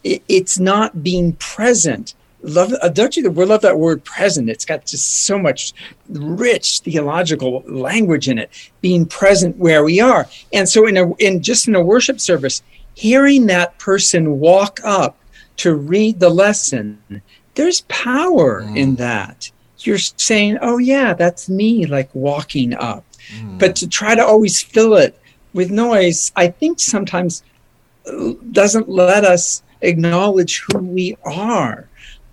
[0.03, 2.15] It, it's not being present.
[2.41, 3.29] Love, uh, don't you?
[3.29, 4.49] We love that word present.
[4.49, 5.73] It's got just so much
[6.07, 8.49] rich theological language in it.
[8.79, 12.61] Being present where we are, and so in a in just in a worship service,
[12.93, 15.17] hearing that person walk up
[15.57, 17.21] to read the lesson,
[17.57, 18.77] there's power mm.
[18.77, 19.51] in that.
[19.79, 23.03] You're saying, "Oh yeah, that's me," like walking up.
[23.35, 23.59] Mm.
[23.59, 25.19] But to try to always fill it
[25.53, 27.43] with noise, I think sometimes
[28.05, 31.87] uh, doesn't let us acknowledge who we are.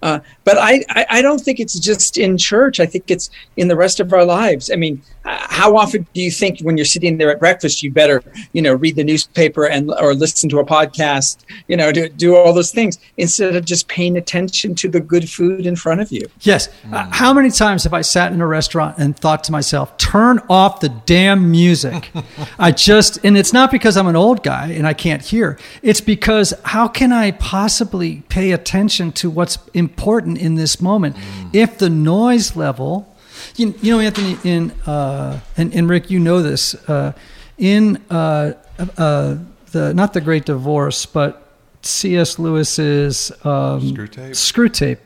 [0.05, 2.79] Uh, but I, I, I don't think it's just in church.
[2.79, 4.71] I think it's in the rest of our lives.
[4.71, 7.91] I mean, uh, how often do you think when you're sitting there at breakfast, you
[7.91, 11.39] better, you know, read the newspaper and or listen to a podcast,
[11.69, 15.29] you know, do, do all those things instead of just paying attention to the good
[15.31, 16.21] food in front of you?
[16.43, 16.69] Yes.
[16.93, 20.39] Uh, how many times have I sat in a restaurant and thought to myself, turn
[20.51, 22.11] off the damn music?
[22.59, 25.59] I just, and it's not because I'm an old guy and I can't hear.
[25.81, 29.94] It's because how can I possibly pay attention to what's important
[30.37, 31.17] in this moment
[31.53, 33.15] if the noise level,
[33.57, 37.13] you, you know, Anthony, in, uh, and, and Rick, you know this, uh,
[37.59, 38.55] in uh,
[38.97, 39.37] uh,
[39.73, 41.41] the, not the Great Divorce, but
[41.83, 42.39] C.S.
[42.39, 44.35] Lewis's um, Screwtape?
[44.35, 45.01] Screw tape.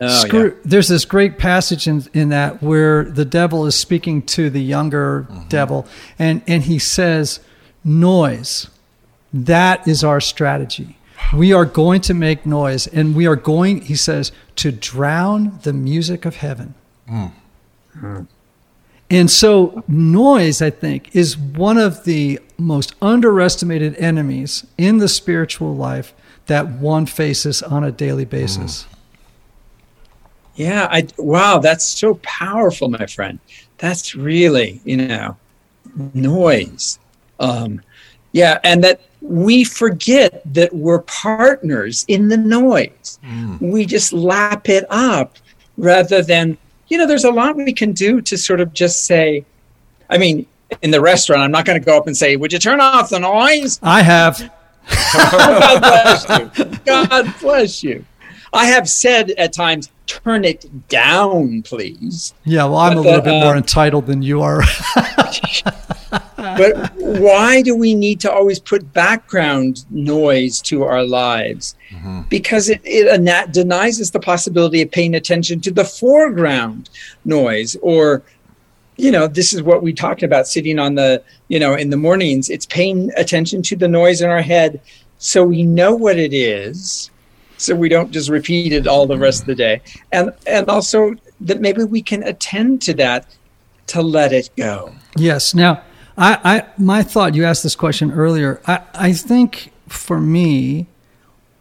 [0.00, 4.50] Oh, Screw, There's this great passage in, in that where the devil is speaking to
[4.50, 5.86] the younger devil,
[6.18, 7.40] and, and he says,
[7.84, 8.68] Noise.
[9.32, 10.95] That is our strategy.
[11.34, 15.72] We are going to make noise, and we are going, he says, to drown the
[15.72, 16.74] music of heaven.
[19.08, 25.74] And so, noise, I think, is one of the most underestimated enemies in the spiritual
[25.74, 26.14] life
[26.46, 28.86] that one faces on a daily basis.
[30.54, 33.38] Yeah, I wow, that's so powerful, my friend.
[33.78, 35.36] That's really, you know,
[36.14, 36.98] noise.
[37.38, 37.82] Um,
[38.32, 43.18] yeah, and that we forget that we're partners in the noise.
[43.60, 45.36] We just lap it up
[45.76, 46.56] rather than,
[46.88, 49.44] you know, there's a lot we can do to sort of just say,
[50.08, 50.46] I mean,
[50.82, 53.10] in the restaurant, I'm not going to go up and say, "Would you turn off
[53.10, 54.50] the noise?" I have.
[55.12, 56.78] God bless you.
[56.84, 58.04] God bless you.
[58.52, 63.20] I have said at times, "Turn it down, please." Yeah, well, I'm But a little
[63.20, 64.62] the, bit more uh, entitled than you are.
[66.36, 71.74] but why do we need to always put background noise to our lives?
[71.90, 72.22] Mm-hmm.
[72.28, 76.90] Because it, it ana- denies us the possibility of paying attention to the foreground
[77.24, 78.22] noise or
[78.98, 81.98] you know this is what we talked about sitting on the you know in the
[81.98, 84.80] mornings it's paying attention to the noise in our head
[85.18, 87.10] so we know what it is
[87.58, 91.14] so we don't just repeat it all the rest of the day and and also
[91.42, 93.36] that maybe we can attend to that
[93.86, 95.54] to let it go Yes.
[95.54, 95.82] Now,
[96.16, 97.34] I, I my thought.
[97.34, 98.60] You asked this question earlier.
[98.66, 100.86] I, I think for me,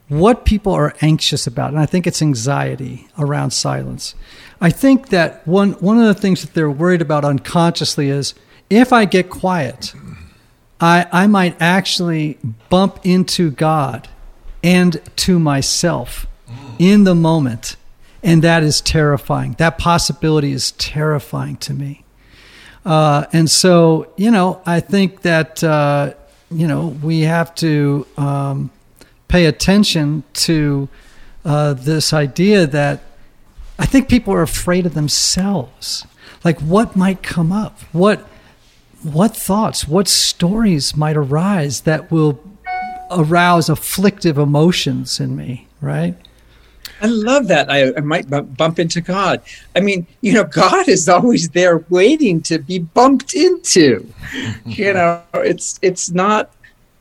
[0.07, 4.15] what people are anxious about, and I think it's anxiety around silence.
[4.61, 8.33] I think that one one of the things that they're worried about unconsciously is
[8.69, 9.93] if I get quiet,
[10.79, 12.37] I I might actually
[12.69, 14.07] bump into God
[14.63, 16.27] and to myself
[16.79, 17.75] in the moment.
[18.23, 19.53] And that is terrifying.
[19.59, 22.04] That possibility is terrifying to me.
[22.85, 26.13] Uh, and so, you know, I think that, uh,
[26.51, 28.69] you know, we have to um,
[29.27, 30.87] pay attention to
[31.43, 33.01] uh, this idea that
[33.79, 36.05] I think people are afraid of themselves.
[36.43, 37.79] Like, what might come up?
[37.91, 38.19] What,
[39.01, 42.39] what thoughts, what stories might arise that will
[43.11, 46.15] arouse afflictive emotions in me, right?
[47.01, 47.69] I love that.
[47.69, 49.41] I, I might bump into God.
[49.75, 54.11] I mean, you know, God is always there waiting to be bumped into.
[54.65, 56.51] you know, it's it's not.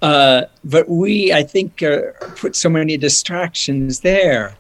[0.03, 4.55] Uh, but we, I think, uh, put so many distractions there,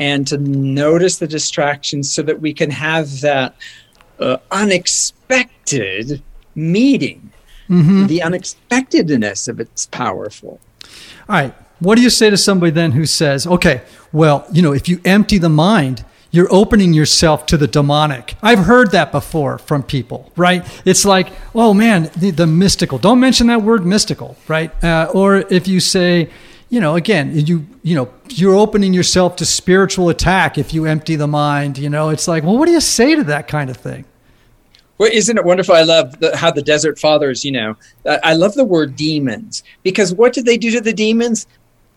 [0.00, 3.54] and to notice the distractions so that we can have that
[4.18, 6.22] uh, unexpected
[6.54, 7.30] meeting.
[7.68, 8.06] Mm-hmm.
[8.06, 10.58] The unexpectedness of it's powerful.
[11.28, 11.54] All right.
[11.80, 15.00] What do you say to somebody then who says, okay, well, you know, if you
[15.04, 18.34] empty the mind, you're opening yourself to the demonic.
[18.42, 20.64] I've heard that before from people, right?
[20.84, 22.98] It's like, oh man, the, the mystical.
[22.98, 24.72] Don't mention that word mystical, right?
[24.84, 26.30] Uh, or if you say,
[26.68, 31.16] you know, again, you you know, you're opening yourself to spiritual attack if you empty
[31.16, 31.78] the mind.
[31.78, 34.04] You know, it's like, well, what do you say to that kind of thing?
[34.98, 35.74] Well, isn't it wonderful?
[35.74, 37.74] I love the, how the Desert Fathers, you know,
[38.06, 41.46] I love the word demons because what did they do to the demons?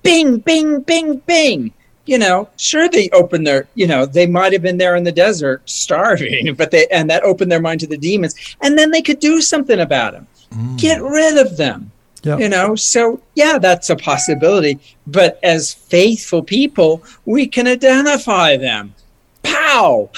[0.04, 1.74] Bing, bing, bing, bing.
[2.06, 5.12] You know, sure they opened their, you know, they might have been there in the
[5.12, 8.36] desert starving, but they, and that opened their mind to the demons.
[8.62, 10.78] And then they could do something about them, mm.
[10.78, 11.92] get rid of them.
[12.24, 12.40] Yep.
[12.40, 14.80] You know, so yeah, that's a possibility.
[15.06, 18.96] But as faithful people, we can identify them.
[19.44, 20.10] Pow!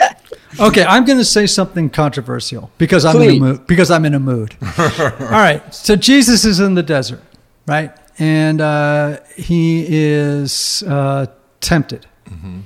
[0.60, 3.36] okay, I'm going to say something controversial because I'm Please.
[3.36, 3.66] in a mood.
[3.66, 4.56] Because I'm in a mood.
[4.78, 7.22] All right, so Jesus is in the desert,
[7.66, 7.92] right?
[8.18, 11.26] And uh, he is uh,
[11.60, 12.06] tempted.
[12.28, 12.60] Mm-hmm.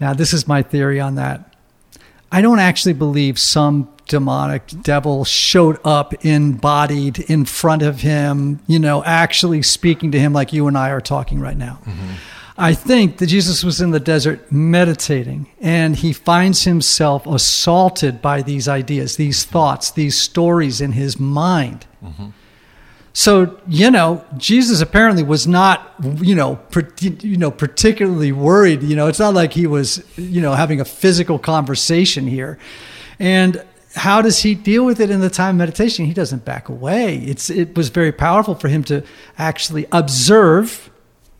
[0.00, 1.56] Now, this is my theory on that.
[2.30, 8.78] I don't actually believe some demonic devil showed up embodied in front of him, you
[8.78, 11.78] know, actually speaking to him like you and I are talking right now.
[11.84, 12.12] Mm-hmm.
[12.56, 18.42] I think that Jesus was in the desert meditating and he finds himself assaulted by
[18.42, 21.86] these ideas, these thoughts, these stories in his mind.
[22.04, 22.28] Mm-hmm.
[23.14, 26.58] So, you know, Jesus apparently was not, you know,
[27.00, 28.82] you know, particularly worried.
[28.82, 32.58] You know, it's not like he was, you know, having a physical conversation here.
[33.18, 33.62] And
[33.94, 36.06] how does he deal with it in the time of meditation?
[36.06, 37.18] He doesn't back away.
[37.18, 39.04] It's it was very powerful for him to
[39.36, 40.90] actually observe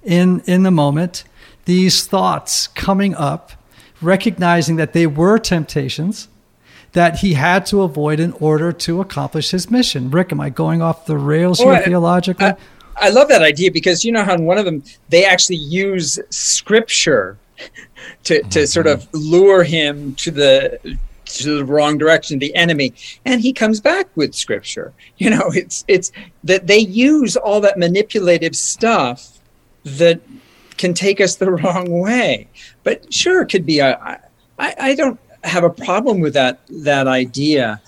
[0.02, 1.24] in in the moment
[1.64, 3.52] these thoughts coming up,
[4.02, 6.28] recognizing that they were temptations
[6.92, 10.10] that he had to avoid in order to accomplish his mission.
[10.10, 12.46] Rick, am I going off the rails here I, theologically?
[12.46, 12.56] I,
[12.96, 16.18] I love that idea because you know how in one of them they actually use
[16.30, 17.38] scripture
[18.24, 18.64] to, to mm-hmm.
[18.64, 22.92] sort of lure him to the to the wrong direction, the enemy,
[23.24, 24.92] and he comes back with scripture.
[25.18, 26.10] You know, it's it's
[26.42, 29.38] that they use all that manipulative stuff
[29.84, 30.20] that
[30.78, 32.48] can take us the wrong way.
[32.82, 33.78] But sure, it could be.
[33.78, 34.20] A,
[34.58, 37.80] I, I don't have a problem with that that idea.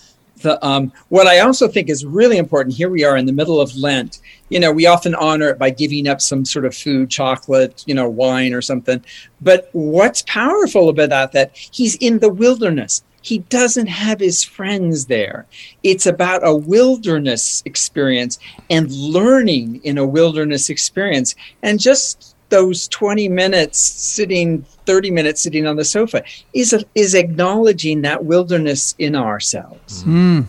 [0.42, 2.74] The, um, what I also think is really important.
[2.74, 4.20] Here we are in the middle of Lent.
[4.50, 7.94] You know, we often honor it by giving up some sort of food, chocolate, you
[7.94, 9.02] know, wine or something.
[9.40, 11.32] But what's powerful about that?
[11.32, 15.46] That he's in the wilderness he doesn't have his friends there.
[15.82, 18.38] It's about a wilderness experience
[18.68, 21.34] and learning in a wilderness experience.
[21.62, 27.12] And just those 20 minutes sitting, 30 minutes sitting on the sofa is, a, is
[27.16, 30.04] acknowledging that wilderness in ourselves.
[30.04, 30.46] Mm.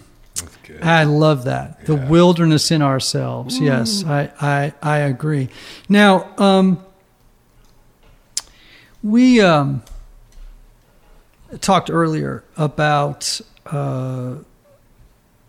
[0.84, 1.78] I love that.
[1.80, 1.86] Yeah.
[1.88, 3.60] The wilderness in ourselves.
[3.60, 3.66] Mm.
[3.66, 5.50] Yes, I, I, I agree.
[5.90, 6.86] Now, um,
[9.02, 9.82] we, um,
[11.60, 14.36] talked earlier about uh,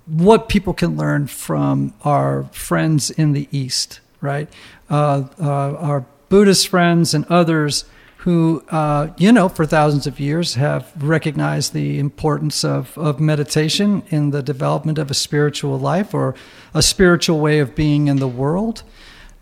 [0.07, 4.49] what people can learn from our friends in the East, right?
[4.89, 7.85] Uh, uh, our Buddhist friends and others
[8.19, 14.03] who, uh, you know, for thousands of years have recognized the importance of, of meditation
[14.09, 16.35] in the development of a spiritual life or
[16.75, 18.83] a spiritual way of being in the world.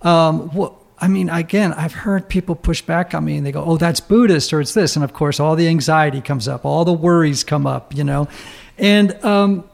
[0.02, 3.64] Um, what, I mean, again, I've heard people push back on me and they go,
[3.64, 4.96] oh, that's Buddhist or it's this.
[4.96, 8.28] And of course, all the anxiety comes up, all the worries come up, you know.
[8.76, 9.64] And um,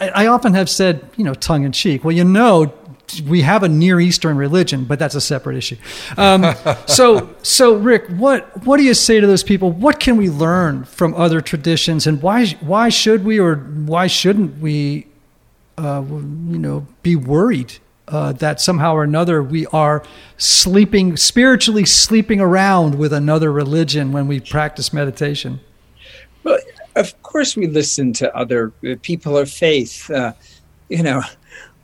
[0.00, 2.72] I, I often have said, you know, tongue in cheek, well, you know,
[3.26, 5.76] we have a Near Eastern religion, but that's a separate issue.
[6.16, 6.54] Um,
[6.86, 9.70] so, so Rick, what what do you say to those people?
[9.70, 14.58] What can we learn from other traditions, and why why should we or why shouldn't
[14.58, 15.06] we,
[15.78, 17.78] uh, you know, be worried
[18.08, 20.02] uh, that somehow or another we are
[20.36, 25.60] sleeping, spiritually sleeping around with another religion when we practice meditation?
[26.42, 26.58] Well,
[26.96, 30.10] of course, we listen to other uh, people of faith.
[30.10, 30.32] Uh,
[30.88, 31.22] you know,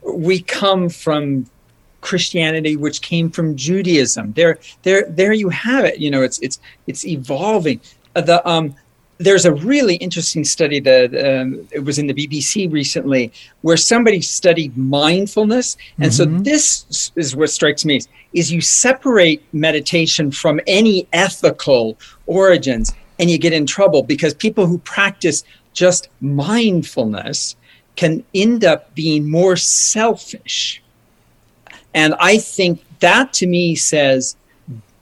[0.01, 1.45] we come from
[2.01, 4.33] Christianity, which came from Judaism.
[4.33, 5.99] There, there, there you have it.
[5.99, 7.79] You know, it's it's it's evolving.
[8.15, 8.75] Uh, the um,
[9.19, 13.31] there's a really interesting study that um, it was in the BBC recently
[13.61, 15.77] where somebody studied mindfulness.
[15.99, 16.37] And mm-hmm.
[16.37, 18.01] so this is what strikes me
[18.33, 24.65] is you separate meditation from any ethical origins and you get in trouble because people
[24.65, 25.43] who practice
[25.73, 27.55] just mindfulness
[27.95, 30.81] can end up being more selfish.
[31.93, 34.35] And I think that to me says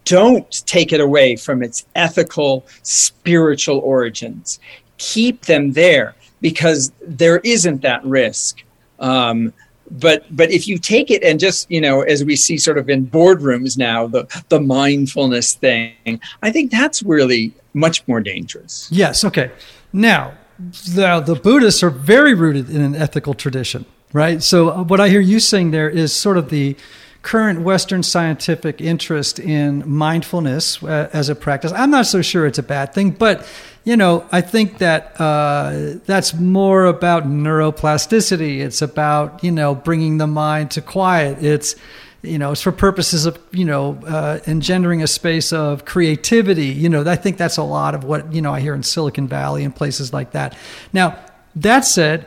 [0.06, 4.60] don't take it away from its ethical, spiritual origins.
[4.98, 8.64] Keep them there because there isn't that risk.
[9.00, 9.54] Um,
[9.92, 12.90] but but if you take it and just you know as we see sort of
[12.90, 19.24] in boardrooms now the the mindfulness thing i think that's really much more dangerous yes
[19.24, 19.50] okay
[19.92, 25.00] now the, the buddhists are very rooted in an ethical tradition right so uh, what
[25.00, 26.76] i hear you saying there is sort of the
[27.22, 31.72] current Western scientific interest in mindfulness uh, as a practice.
[31.74, 33.46] I'm not so sure it's a bad thing, but
[33.84, 38.60] you know, I think that uh, that's more about neuroplasticity.
[38.60, 41.44] It's about you know bringing the mind to quiet.
[41.44, 41.76] It's
[42.22, 46.68] you know, it's for purposes of you know uh, engendering a space of creativity.
[46.68, 49.28] You know, I think that's a lot of what you know I hear in Silicon
[49.28, 50.58] Valley and places like that.
[50.92, 51.18] Now,
[51.56, 52.26] that said,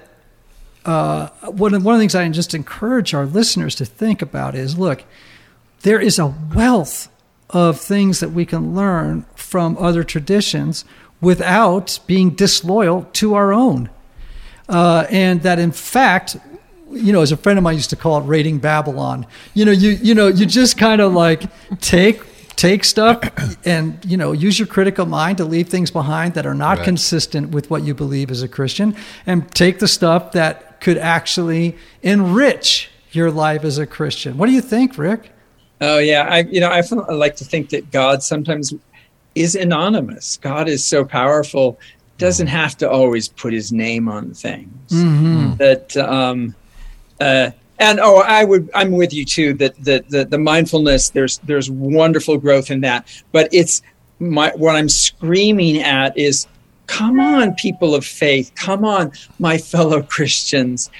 [0.85, 4.55] uh, one, of, one of the things I just encourage our listeners to think about
[4.55, 5.05] is look,
[5.83, 7.09] there is a wealth
[7.51, 10.85] of things that we can learn from other traditions
[11.21, 13.91] without being disloyal to our own.
[14.69, 16.37] Uh, and that in fact,
[16.93, 19.27] you know, as a friend of mine used to call it raiding Babylon.
[19.55, 21.43] You know, you you know, you just kind of like
[21.81, 22.23] take
[22.57, 23.19] take stuff
[23.65, 26.85] and you know use your critical mind to leave things behind that are not right.
[26.85, 28.95] consistent with what you believe as a christian
[29.27, 34.53] and take the stuff that could actually enrich your life as a christian what do
[34.53, 35.31] you think rick
[35.81, 36.81] oh yeah i you know i
[37.13, 38.73] like to think that god sometimes
[39.35, 41.79] is anonymous god is so powerful
[42.19, 42.57] doesn't mm-hmm.
[42.57, 45.55] have to always put his name on things mm-hmm.
[45.57, 46.55] that um
[47.23, 51.39] uh and oh i would i'm with you too that the, the the mindfulness there's
[51.39, 53.07] there's wonderful growth in that.
[53.33, 53.83] But it's
[54.19, 56.47] my what i'm screaming at is
[56.87, 60.91] come on people of faith come on my fellow christians.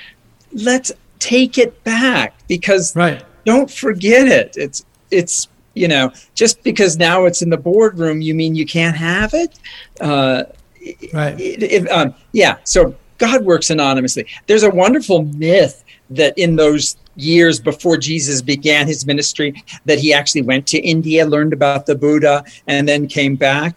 [0.53, 3.25] Let's take it back because right.
[3.45, 4.57] don't forget it.
[4.57, 8.97] It's it's you know just because now it's in the boardroom you mean you can't
[8.97, 9.59] have it?
[10.01, 10.45] Uh,
[11.15, 11.41] right.
[11.41, 14.27] it, it, um, yeah so god works anonymously.
[14.49, 15.85] There's a wonderful myth
[16.17, 21.27] that in those years before Jesus began his ministry, that he actually went to India,
[21.27, 23.75] learned about the Buddha, and then came back.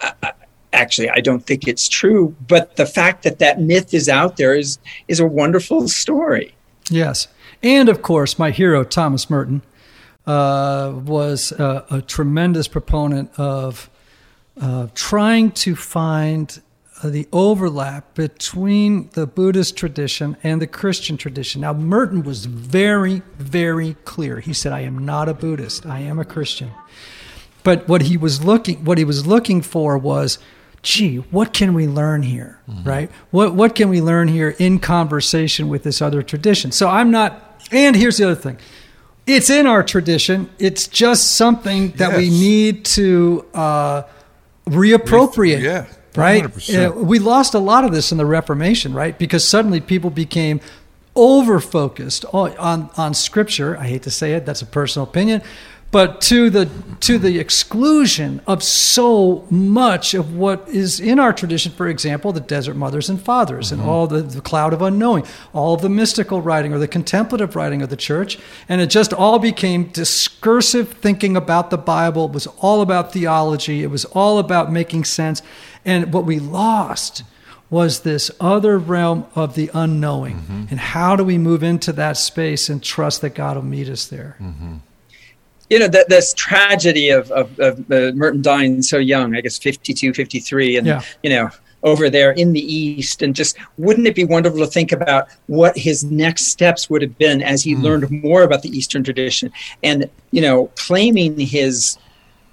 [0.00, 0.32] Uh,
[0.72, 4.54] actually, I don't think it's true, but the fact that that myth is out there
[4.54, 4.78] is
[5.08, 6.54] is a wonderful story.
[6.90, 7.28] Yes,
[7.62, 9.62] and of course, my hero Thomas Merton
[10.26, 13.90] uh, was a, a, tremendous proponent of
[14.60, 16.60] uh, trying to find uh,
[17.02, 21.62] the overlap between the Buddhist tradition and the Christian tradition.
[21.62, 24.40] Now, Merton was very, very clear.
[24.40, 25.86] He said, "I am not a Buddhist.
[25.86, 26.70] I am a Christian."
[27.62, 30.38] But what he was looking, what he was looking for was,
[30.82, 32.88] gee, what can we learn here, mm-hmm.
[32.88, 33.10] right?
[33.30, 36.70] What what can we learn here in conversation with this other tradition?
[36.70, 37.62] So I'm not.
[37.72, 38.58] And here's the other thing.
[39.26, 40.50] It's in our tradition.
[40.58, 42.18] It's just something that yes.
[42.18, 44.02] we need to uh,
[44.66, 45.60] reappropriate.
[45.62, 45.86] Yeah
[46.16, 46.70] right?
[46.74, 49.18] Uh, we lost a lot of this in the Reformation, right?
[49.18, 50.60] Because suddenly people became
[51.16, 53.76] over focused on, on scripture.
[53.76, 55.42] I hate to say it, that's a personal opinion,
[55.94, 61.70] but to the to the exclusion of so much of what is in our tradition
[61.70, 63.80] for example the desert mothers and fathers mm-hmm.
[63.80, 67.54] and all the, the cloud of unknowing all of the mystical writing or the contemplative
[67.54, 72.32] writing of the church and it just all became discursive thinking about the bible it
[72.32, 75.42] was all about theology it was all about making sense
[75.84, 77.22] and what we lost
[77.70, 80.36] was this other realm of the unknowing.
[80.36, 80.64] Mm-hmm.
[80.70, 84.06] And how do we move into that space and trust that God will meet us
[84.06, 84.36] there?
[84.40, 84.76] Mm-hmm.
[85.70, 89.58] You know, that this tragedy of, of, of uh, Merton dying so young, I guess
[89.58, 91.02] 52, 53, and, yeah.
[91.22, 91.50] you know,
[91.82, 93.22] over there in the East.
[93.22, 97.16] And just wouldn't it be wonderful to think about what his next steps would have
[97.18, 97.82] been as he mm.
[97.82, 99.50] learned more about the Eastern tradition
[99.82, 101.98] and, you know, claiming his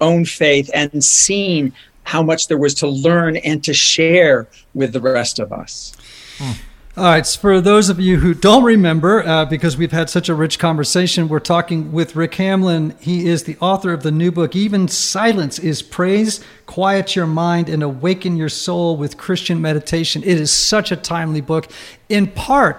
[0.00, 1.72] own faith and seeing
[2.04, 5.94] how much there was to learn and to share with the rest of us.
[6.38, 6.52] Hmm.
[6.94, 7.26] All right.
[7.26, 10.58] So for those of you who don't remember, uh, because we've had such a rich
[10.58, 12.94] conversation, we're talking with Rick Hamlin.
[13.00, 16.44] He is the author of the new book, Even Silence is Praise.
[16.66, 20.22] Quiet your mind and awaken your soul with Christian meditation.
[20.22, 21.70] It is such a timely book,
[22.10, 22.76] in part,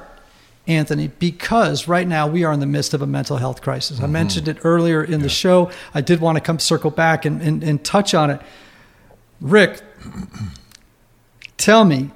[0.67, 3.99] Anthony, because right now we are in the midst of a mental health crisis.
[3.99, 5.71] I mentioned it earlier in the show.
[5.95, 8.41] I did want to come circle back and, and, and touch on it.
[9.43, 9.81] Rick,
[11.57, 12.11] tell me,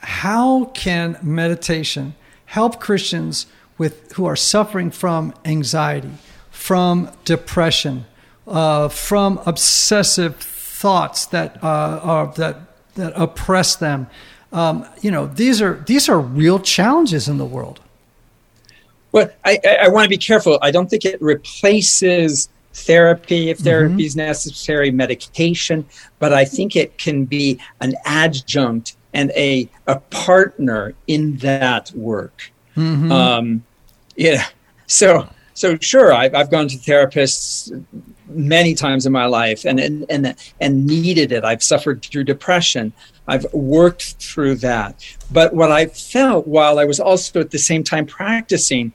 [0.00, 2.16] how can meditation
[2.46, 3.46] help Christians
[3.78, 6.10] with who are suffering from anxiety,
[6.50, 8.04] from depression,
[8.48, 12.56] uh, from obsessive thoughts that uh, are that
[12.96, 14.08] that oppress them?
[14.52, 17.78] Um, you know, these are these are real challenges in the world.
[19.12, 20.58] Well, I, I, I want to be careful.
[20.60, 25.84] I don't think it replaces therapy if therapy is necessary, medication,
[26.18, 32.50] but I think it can be an adjunct and a a partner in that work.
[32.76, 33.12] Mm-hmm.
[33.12, 33.64] Um,
[34.16, 34.46] yeah.
[34.86, 37.84] So so sure, I've I've gone to therapists
[38.28, 41.44] many times in my life and and and, and needed it.
[41.44, 42.92] I've suffered through depression.
[43.28, 45.04] I've worked through that.
[45.30, 48.92] But what I felt while I was also at the same time practicing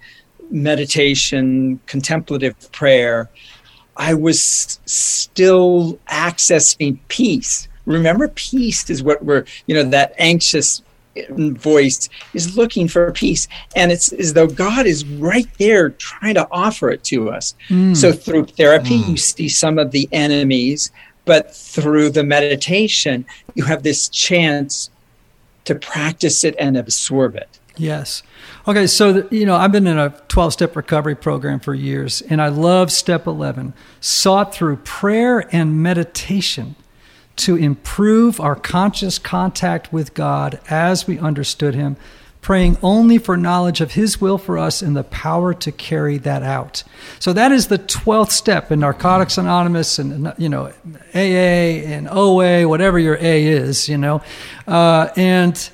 [0.50, 3.30] meditation, contemplative prayer,
[3.98, 7.68] I was still accessing peace.
[7.86, 10.84] Remember, peace is what we're, you know, that anxious
[11.30, 13.48] voice is looking for peace.
[13.76, 17.56] And it's as though God is right there trying to offer it to us.
[17.68, 17.94] Hmm.
[17.94, 19.12] So through therapy, hmm.
[19.12, 20.92] you see some of the enemies,
[21.26, 23.26] but through the meditation,
[23.56, 24.90] you have this chance
[25.66, 27.57] to practice it and absorb it.
[27.78, 28.24] Yes.
[28.68, 32.48] Okay, so you know, I've been in a 12-step recovery program for years and I
[32.48, 36.76] love step 11, sought through prayer and meditation
[37.38, 41.96] to improve our conscious contact with God as we understood him,
[42.42, 46.42] praying only for knowledge of his will for us and the power to carry that
[46.42, 46.84] out.
[47.20, 50.72] So that is the 12th step in Narcotics Anonymous and you know,
[51.14, 54.24] AA and OA, whatever your A is, you know.
[54.66, 55.70] Uh, and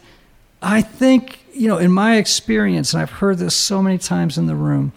[0.61, 4.47] I think you know, in my experience, and I've heard this so many times in
[4.47, 4.93] the room,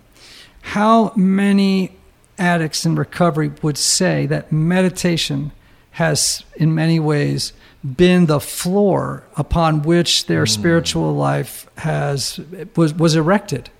[0.62, 1.96] how many
[2.38, 5.52] addicts in recovery would say that meditation
[5.92, 7.52] has, in many ways,
[7.84, 10.50] been the floor upon which their hmm.
[10.50, 12.40] spiritual life has
[12.74, 13.70] was was erected.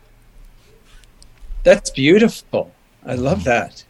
[1.63, 2.73] That's beautiful.
[3.05, 3.45] I love hmm.
[3.45, 3.85] that.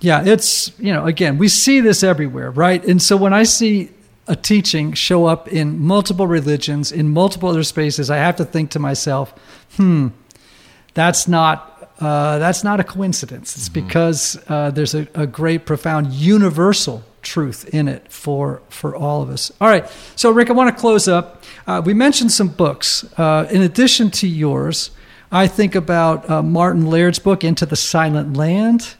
[0.00, 2.84] Yeah, it's you know, again, we see this everywhere, right?
[2.84, 3.90] And so when I see
[4.26, 8.70] a teaching show up in multiple religions, in multiple other spaces, I have to think
[8.70, 9.34] to myself,
[9.76, 10.08] hmm,
[10.94, 11.70] that's not
[12.00, 13.56] uh, that's not a coincidence.
[13.56, 19.22] It's because uh, there's a, a great, profound, universal truth in it for for all
[19.22, 19.52] of us.
[19.60, 21.42] All right, so Rick, I want to close up.
[21.66, 23.04] Uh, we mentioned some books.
[23.18, 24.90] Uh, in addition to yours,
[25.30, 28.94] I think about uh, Martin Laird's book, Into the Silent Land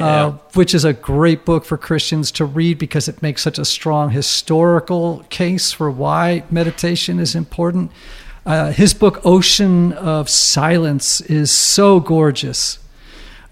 [0.00, 3.64] uh, which is a great book for Christians to read because it makes such a
[3.64, 7.90] strong historical case for why meditation is important.
[8.46, 12.78] Uh, his book, Ocean of Silence, is so gorgeous.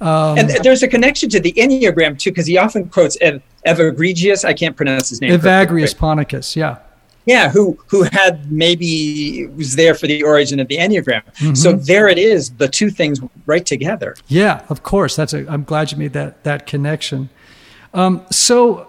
[0.01, 4.45] Um, and there's a connection to the Enneagram too, because he often quotes Ev- Evagrius.
[4.45, 5.39] I can't pronounce his name.
[5.39, 6.79] Evagrius Ponticus, yeah.
[7.27, 11.25] Yeah, who who had maybe was there for the origin of the Enneagram.
[11.25, 11.55] Mm-hmm.
[11.55, 14.15] So there it is, the two things right together.
[14.29, 15.17] Yeah, of course.
[15.17, 15.45] That's a.
[15.51, 17.29] I'm glad you made that that connection.
[17.93, 18.89] Um, so,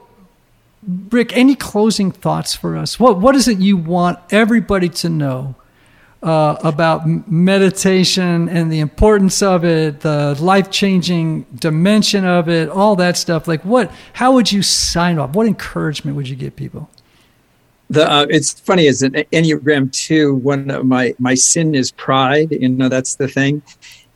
[1.10, 3.00] Rick, any closing thoughts for us?
[3.00, 5.56] What What is it you want everybody to know
[6.22, 12.96] uh, about meditation and the importance of it, the life changing dimension of it, all
[12.98, 13.48] that stuff?
[13.48, 13.92] Like, what?
[14.14, 15.32] How would you sign off?
[15.32, 16.90] What encouragement would you give people?
[17.90, 20.36] The uh, it's funny is an Enneagram two.
[20.36, 22.52] One of my my sin is pride.
[22.52, 23.62] You know that's the thing.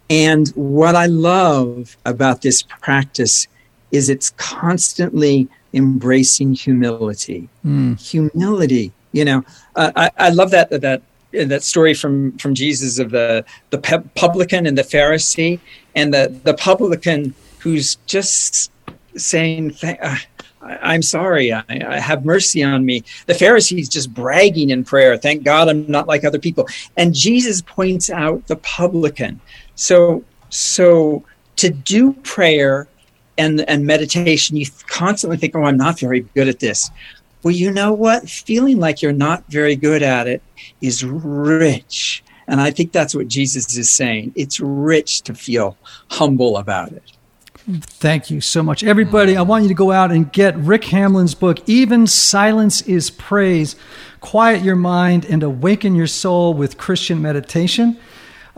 [0.09, 3.47] And what I love about this practice
[3.91, 7.47] is it's constantly embracing humility.
[7.95, 8.91] Humility.
[9.13, 9.45] You know,
[9.75, 11.01] uh, I I love that that
[11.31, 13.77] that story from from Jesus of the the
[14.15, 15.59] publican and the Pharisee,
[15.95, 18.71] and the the publican who's just
[19.15, 19.75] saying.
[19.83, 20.17] Uh,
[20.63, 21.51] I- I'm sorry.
[21.53, 23.03] I, I have mercy on me.
[23.25, 25.17] The Pharisees just bragging in prayer.
[25.17, 26.67] Thank God I'm not like other people.
[26.97, 29.39] And Jesus points out the publican.
[29.75, 31.23] So, so
[31.57, 32.87] to do prayer
[33.37, 36.91] and and meditation, you constantly think, "Oh, I'm not very good at this."
[37.43, 38.29] Well, you know what?
[38.29, 40.43] Feeling like you're not very good at it
[40.81, 42.23] is rich.
[42.47, 44.33] And I think that's what Jesus is saying.
[44.35, 45.77] It's rich to feel
[46.09, 47.03] humble about it.
[47.79, 48.83] Thank you so much.
[48.83, 53.09] Everybody, I want you to go out and get Rick Hamlin's book, Even Silence is
[53.09, 53.75] Praise.
[54.19, 57.97] Quiet your mind and awaken your soul with Christian meditation.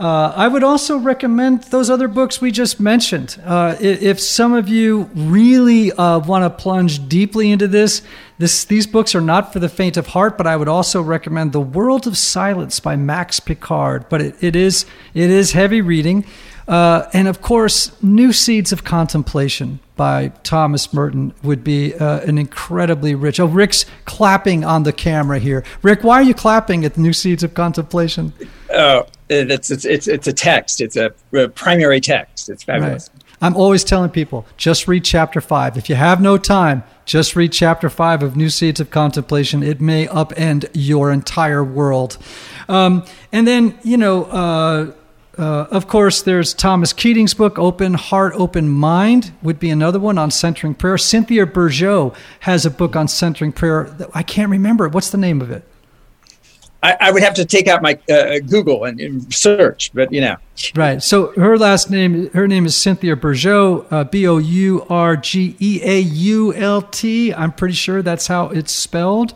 [0.00, 3.40] Uh, I would also recommend those other books we just mentioned.
[3.44, 8.02] Uh, if some of you really uh, want to plunge deeply into this,
[8.38, 10.36] this, these books are not for the faint of heart.
[10.36, 14.08] But I would also recommend *The World of Silence* by Max Picard.
[14.08, 14.84] But it, it is
[15.14, 16.24] it is heavy reading.
[16.66, 22.38] Uh, and of course, New Seeds of Contemplation by Thomas Merton would be uh, an
[22.38, 23.38] incredibly rich.
[23.38, 25.62] Oh, Rick's clapping on the camera here.
[25.82, 28.32] Rick, why are you clapping at New Seeds of Contemplation?
[28.70, 32.48] Oh, it's, it's, it's, it's a text, it's a, a primary text.
[32.48, 33.10] It's fabulous.
[33.12, 33.22] Right.
[33.42, 35.76] I'm always telling people just read chapter five.
[35.76, 39.62] If you have no time, just read chapter five of New Seeds of Contemplation.
[39.62, 42.16] It may upend your entire world.
[42.68, 44.92] Um, and then, you know, uh,
[45.38, 50.18] uh, of course, there's Thomas Keating's book, Open Heart, Open Mind, would be another one
[50.18, 50.98] on centering prayer.
[50.98, 53.94] Cynthia Bourgeault has a book on centering prayer.
[54.14, 54.88] I can't remember.
[54.88, 55.64] What's the name of it?
[56.84, 60.20] I, I would have to take out my uh, Google and, and, search, but you
[60.20, 60.36] know.
[60.74, 61.02] Right.
[61.02, 65.56] So her last name, her name is Cynthia Bourgeault, uh, B O U R G
[65.58, 67.32] E A U L T.
[67.32, 69.32] I'm pretty sure that's how it's spelled.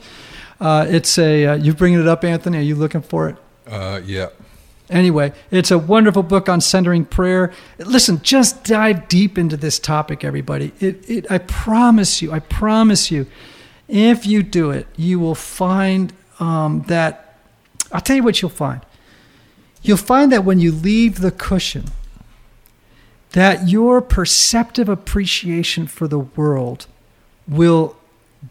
[0.60, 2.58] Uh, it's a, uh, you bringing it up, Anthony?
[2.58, 3.36] Are you looking for it?
[3.66, 4.28] Uh, yeah.
[4.90, 7.52] Anyway, it's a wonderful book on centering prayer.
[7.78, 10.72] Listen, just dive deep into this topic, everybody.
[10.80, 13.26] It, it, I promise you, I promise you,
[13.86, 17.38] if you do it, you will find um, that.
[17.92, 18.80] I'll tell you what you'll find.
[19.82, 21.86] You'll find that when you leave the cushion,
[23.32, 26.86] that your perceptive appreciation for the world
[27.46, 27.96] will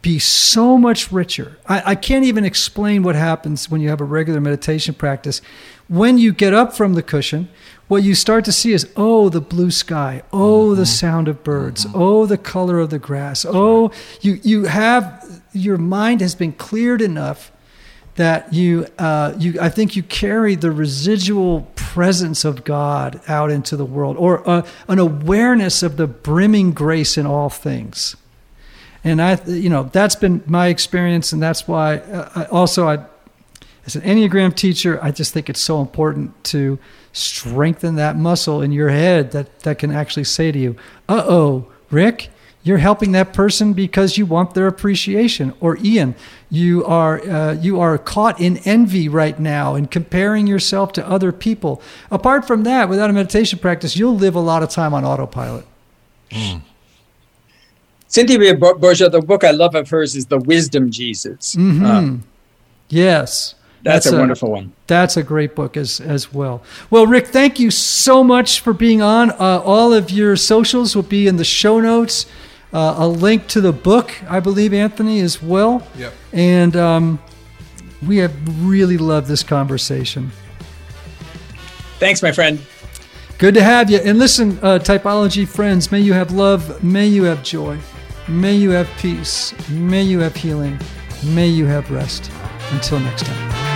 [0.01, 1.57] be so much richer.
[1.67, 5.41] I, I, can't even explain what happens when you have a regular meditation practice.
[5.87, 7.49] When you get up from the cushion,
[7.87, 10.79] what you start to see is oh, the blue sky, oh, mm-hmm.
[10.79, 12.01] the sound of birds, mm-hmm.
[12.01, 17.01] oh, the color of the grass, oh, you, you have, your mind has been cleared
[17.01, 17.51] enough
[18.15, 23.77] that you, uh, you, I think you carry the residual presence of God out into
[23.77, 28.15] the world or uh, an awareness of the brimming grace in all things
[29.07, 31.97] and I, you know, that's been my experience, and that's why.
[31.97, 33.05] Uh, I, also, I,
[33.87, 36.77] as an Enneagram teacher, I just think it's so important to
[37.13, 40.75] strengthen that muscle in your head that that can actually say to you,
[41.09, 42.29] "Uh oh, Rick."
[42.63, 45.53] You're helping that person because you want their appreciation.
[45.61, 46.15] Or Ian,
[46.49, 51.31] you are uh, you are caught in envy right now and comparing yourself to other
[51.31, 51.81] people.
[52.11, 55.65] Apart from that, without a meditation practice, you'll live a lot of time on autopilot.
[56.29, 56.61] Mm.
[58.09, 61.55] Cynthia Bourgeault, the book I love of hers is The Wisdom Jesus.
[61.55, 61.85] Mm-hmm.
[61.85, 62.17] Uh,
[62.89, 63.55] yes.
[63.87, 64.73] That's, that's a, a, wonderful one.
[64.87, 66.61] That's a great book as as well.
[66.89, 69.31] Well, Rick, thank you so much for being on.
[69.31, 72.25] Uh, all of your socials will be in the show notes.
[72.73, 75.87] Uh, a link to the book, I believe, Anthony, as well.
[75.97, 76.13] Yep.
[76.33, 77.19] And um,
[78.05, 78.33] we have
[78.65, 80.31] really loved this conversation.
[81.97, 82.59] Thanks, my friend.
[83.37, 83.99] Good to have you.
[83.99, 87.79] And listen, uh, typology friends, may you have love, may you have joy.
[88.27, 89.53] May you have peace.
[89.69, 90.77] May you have healing.
[91.23, 92.29] May you have rest.
[92.71, 93.66] Until next time.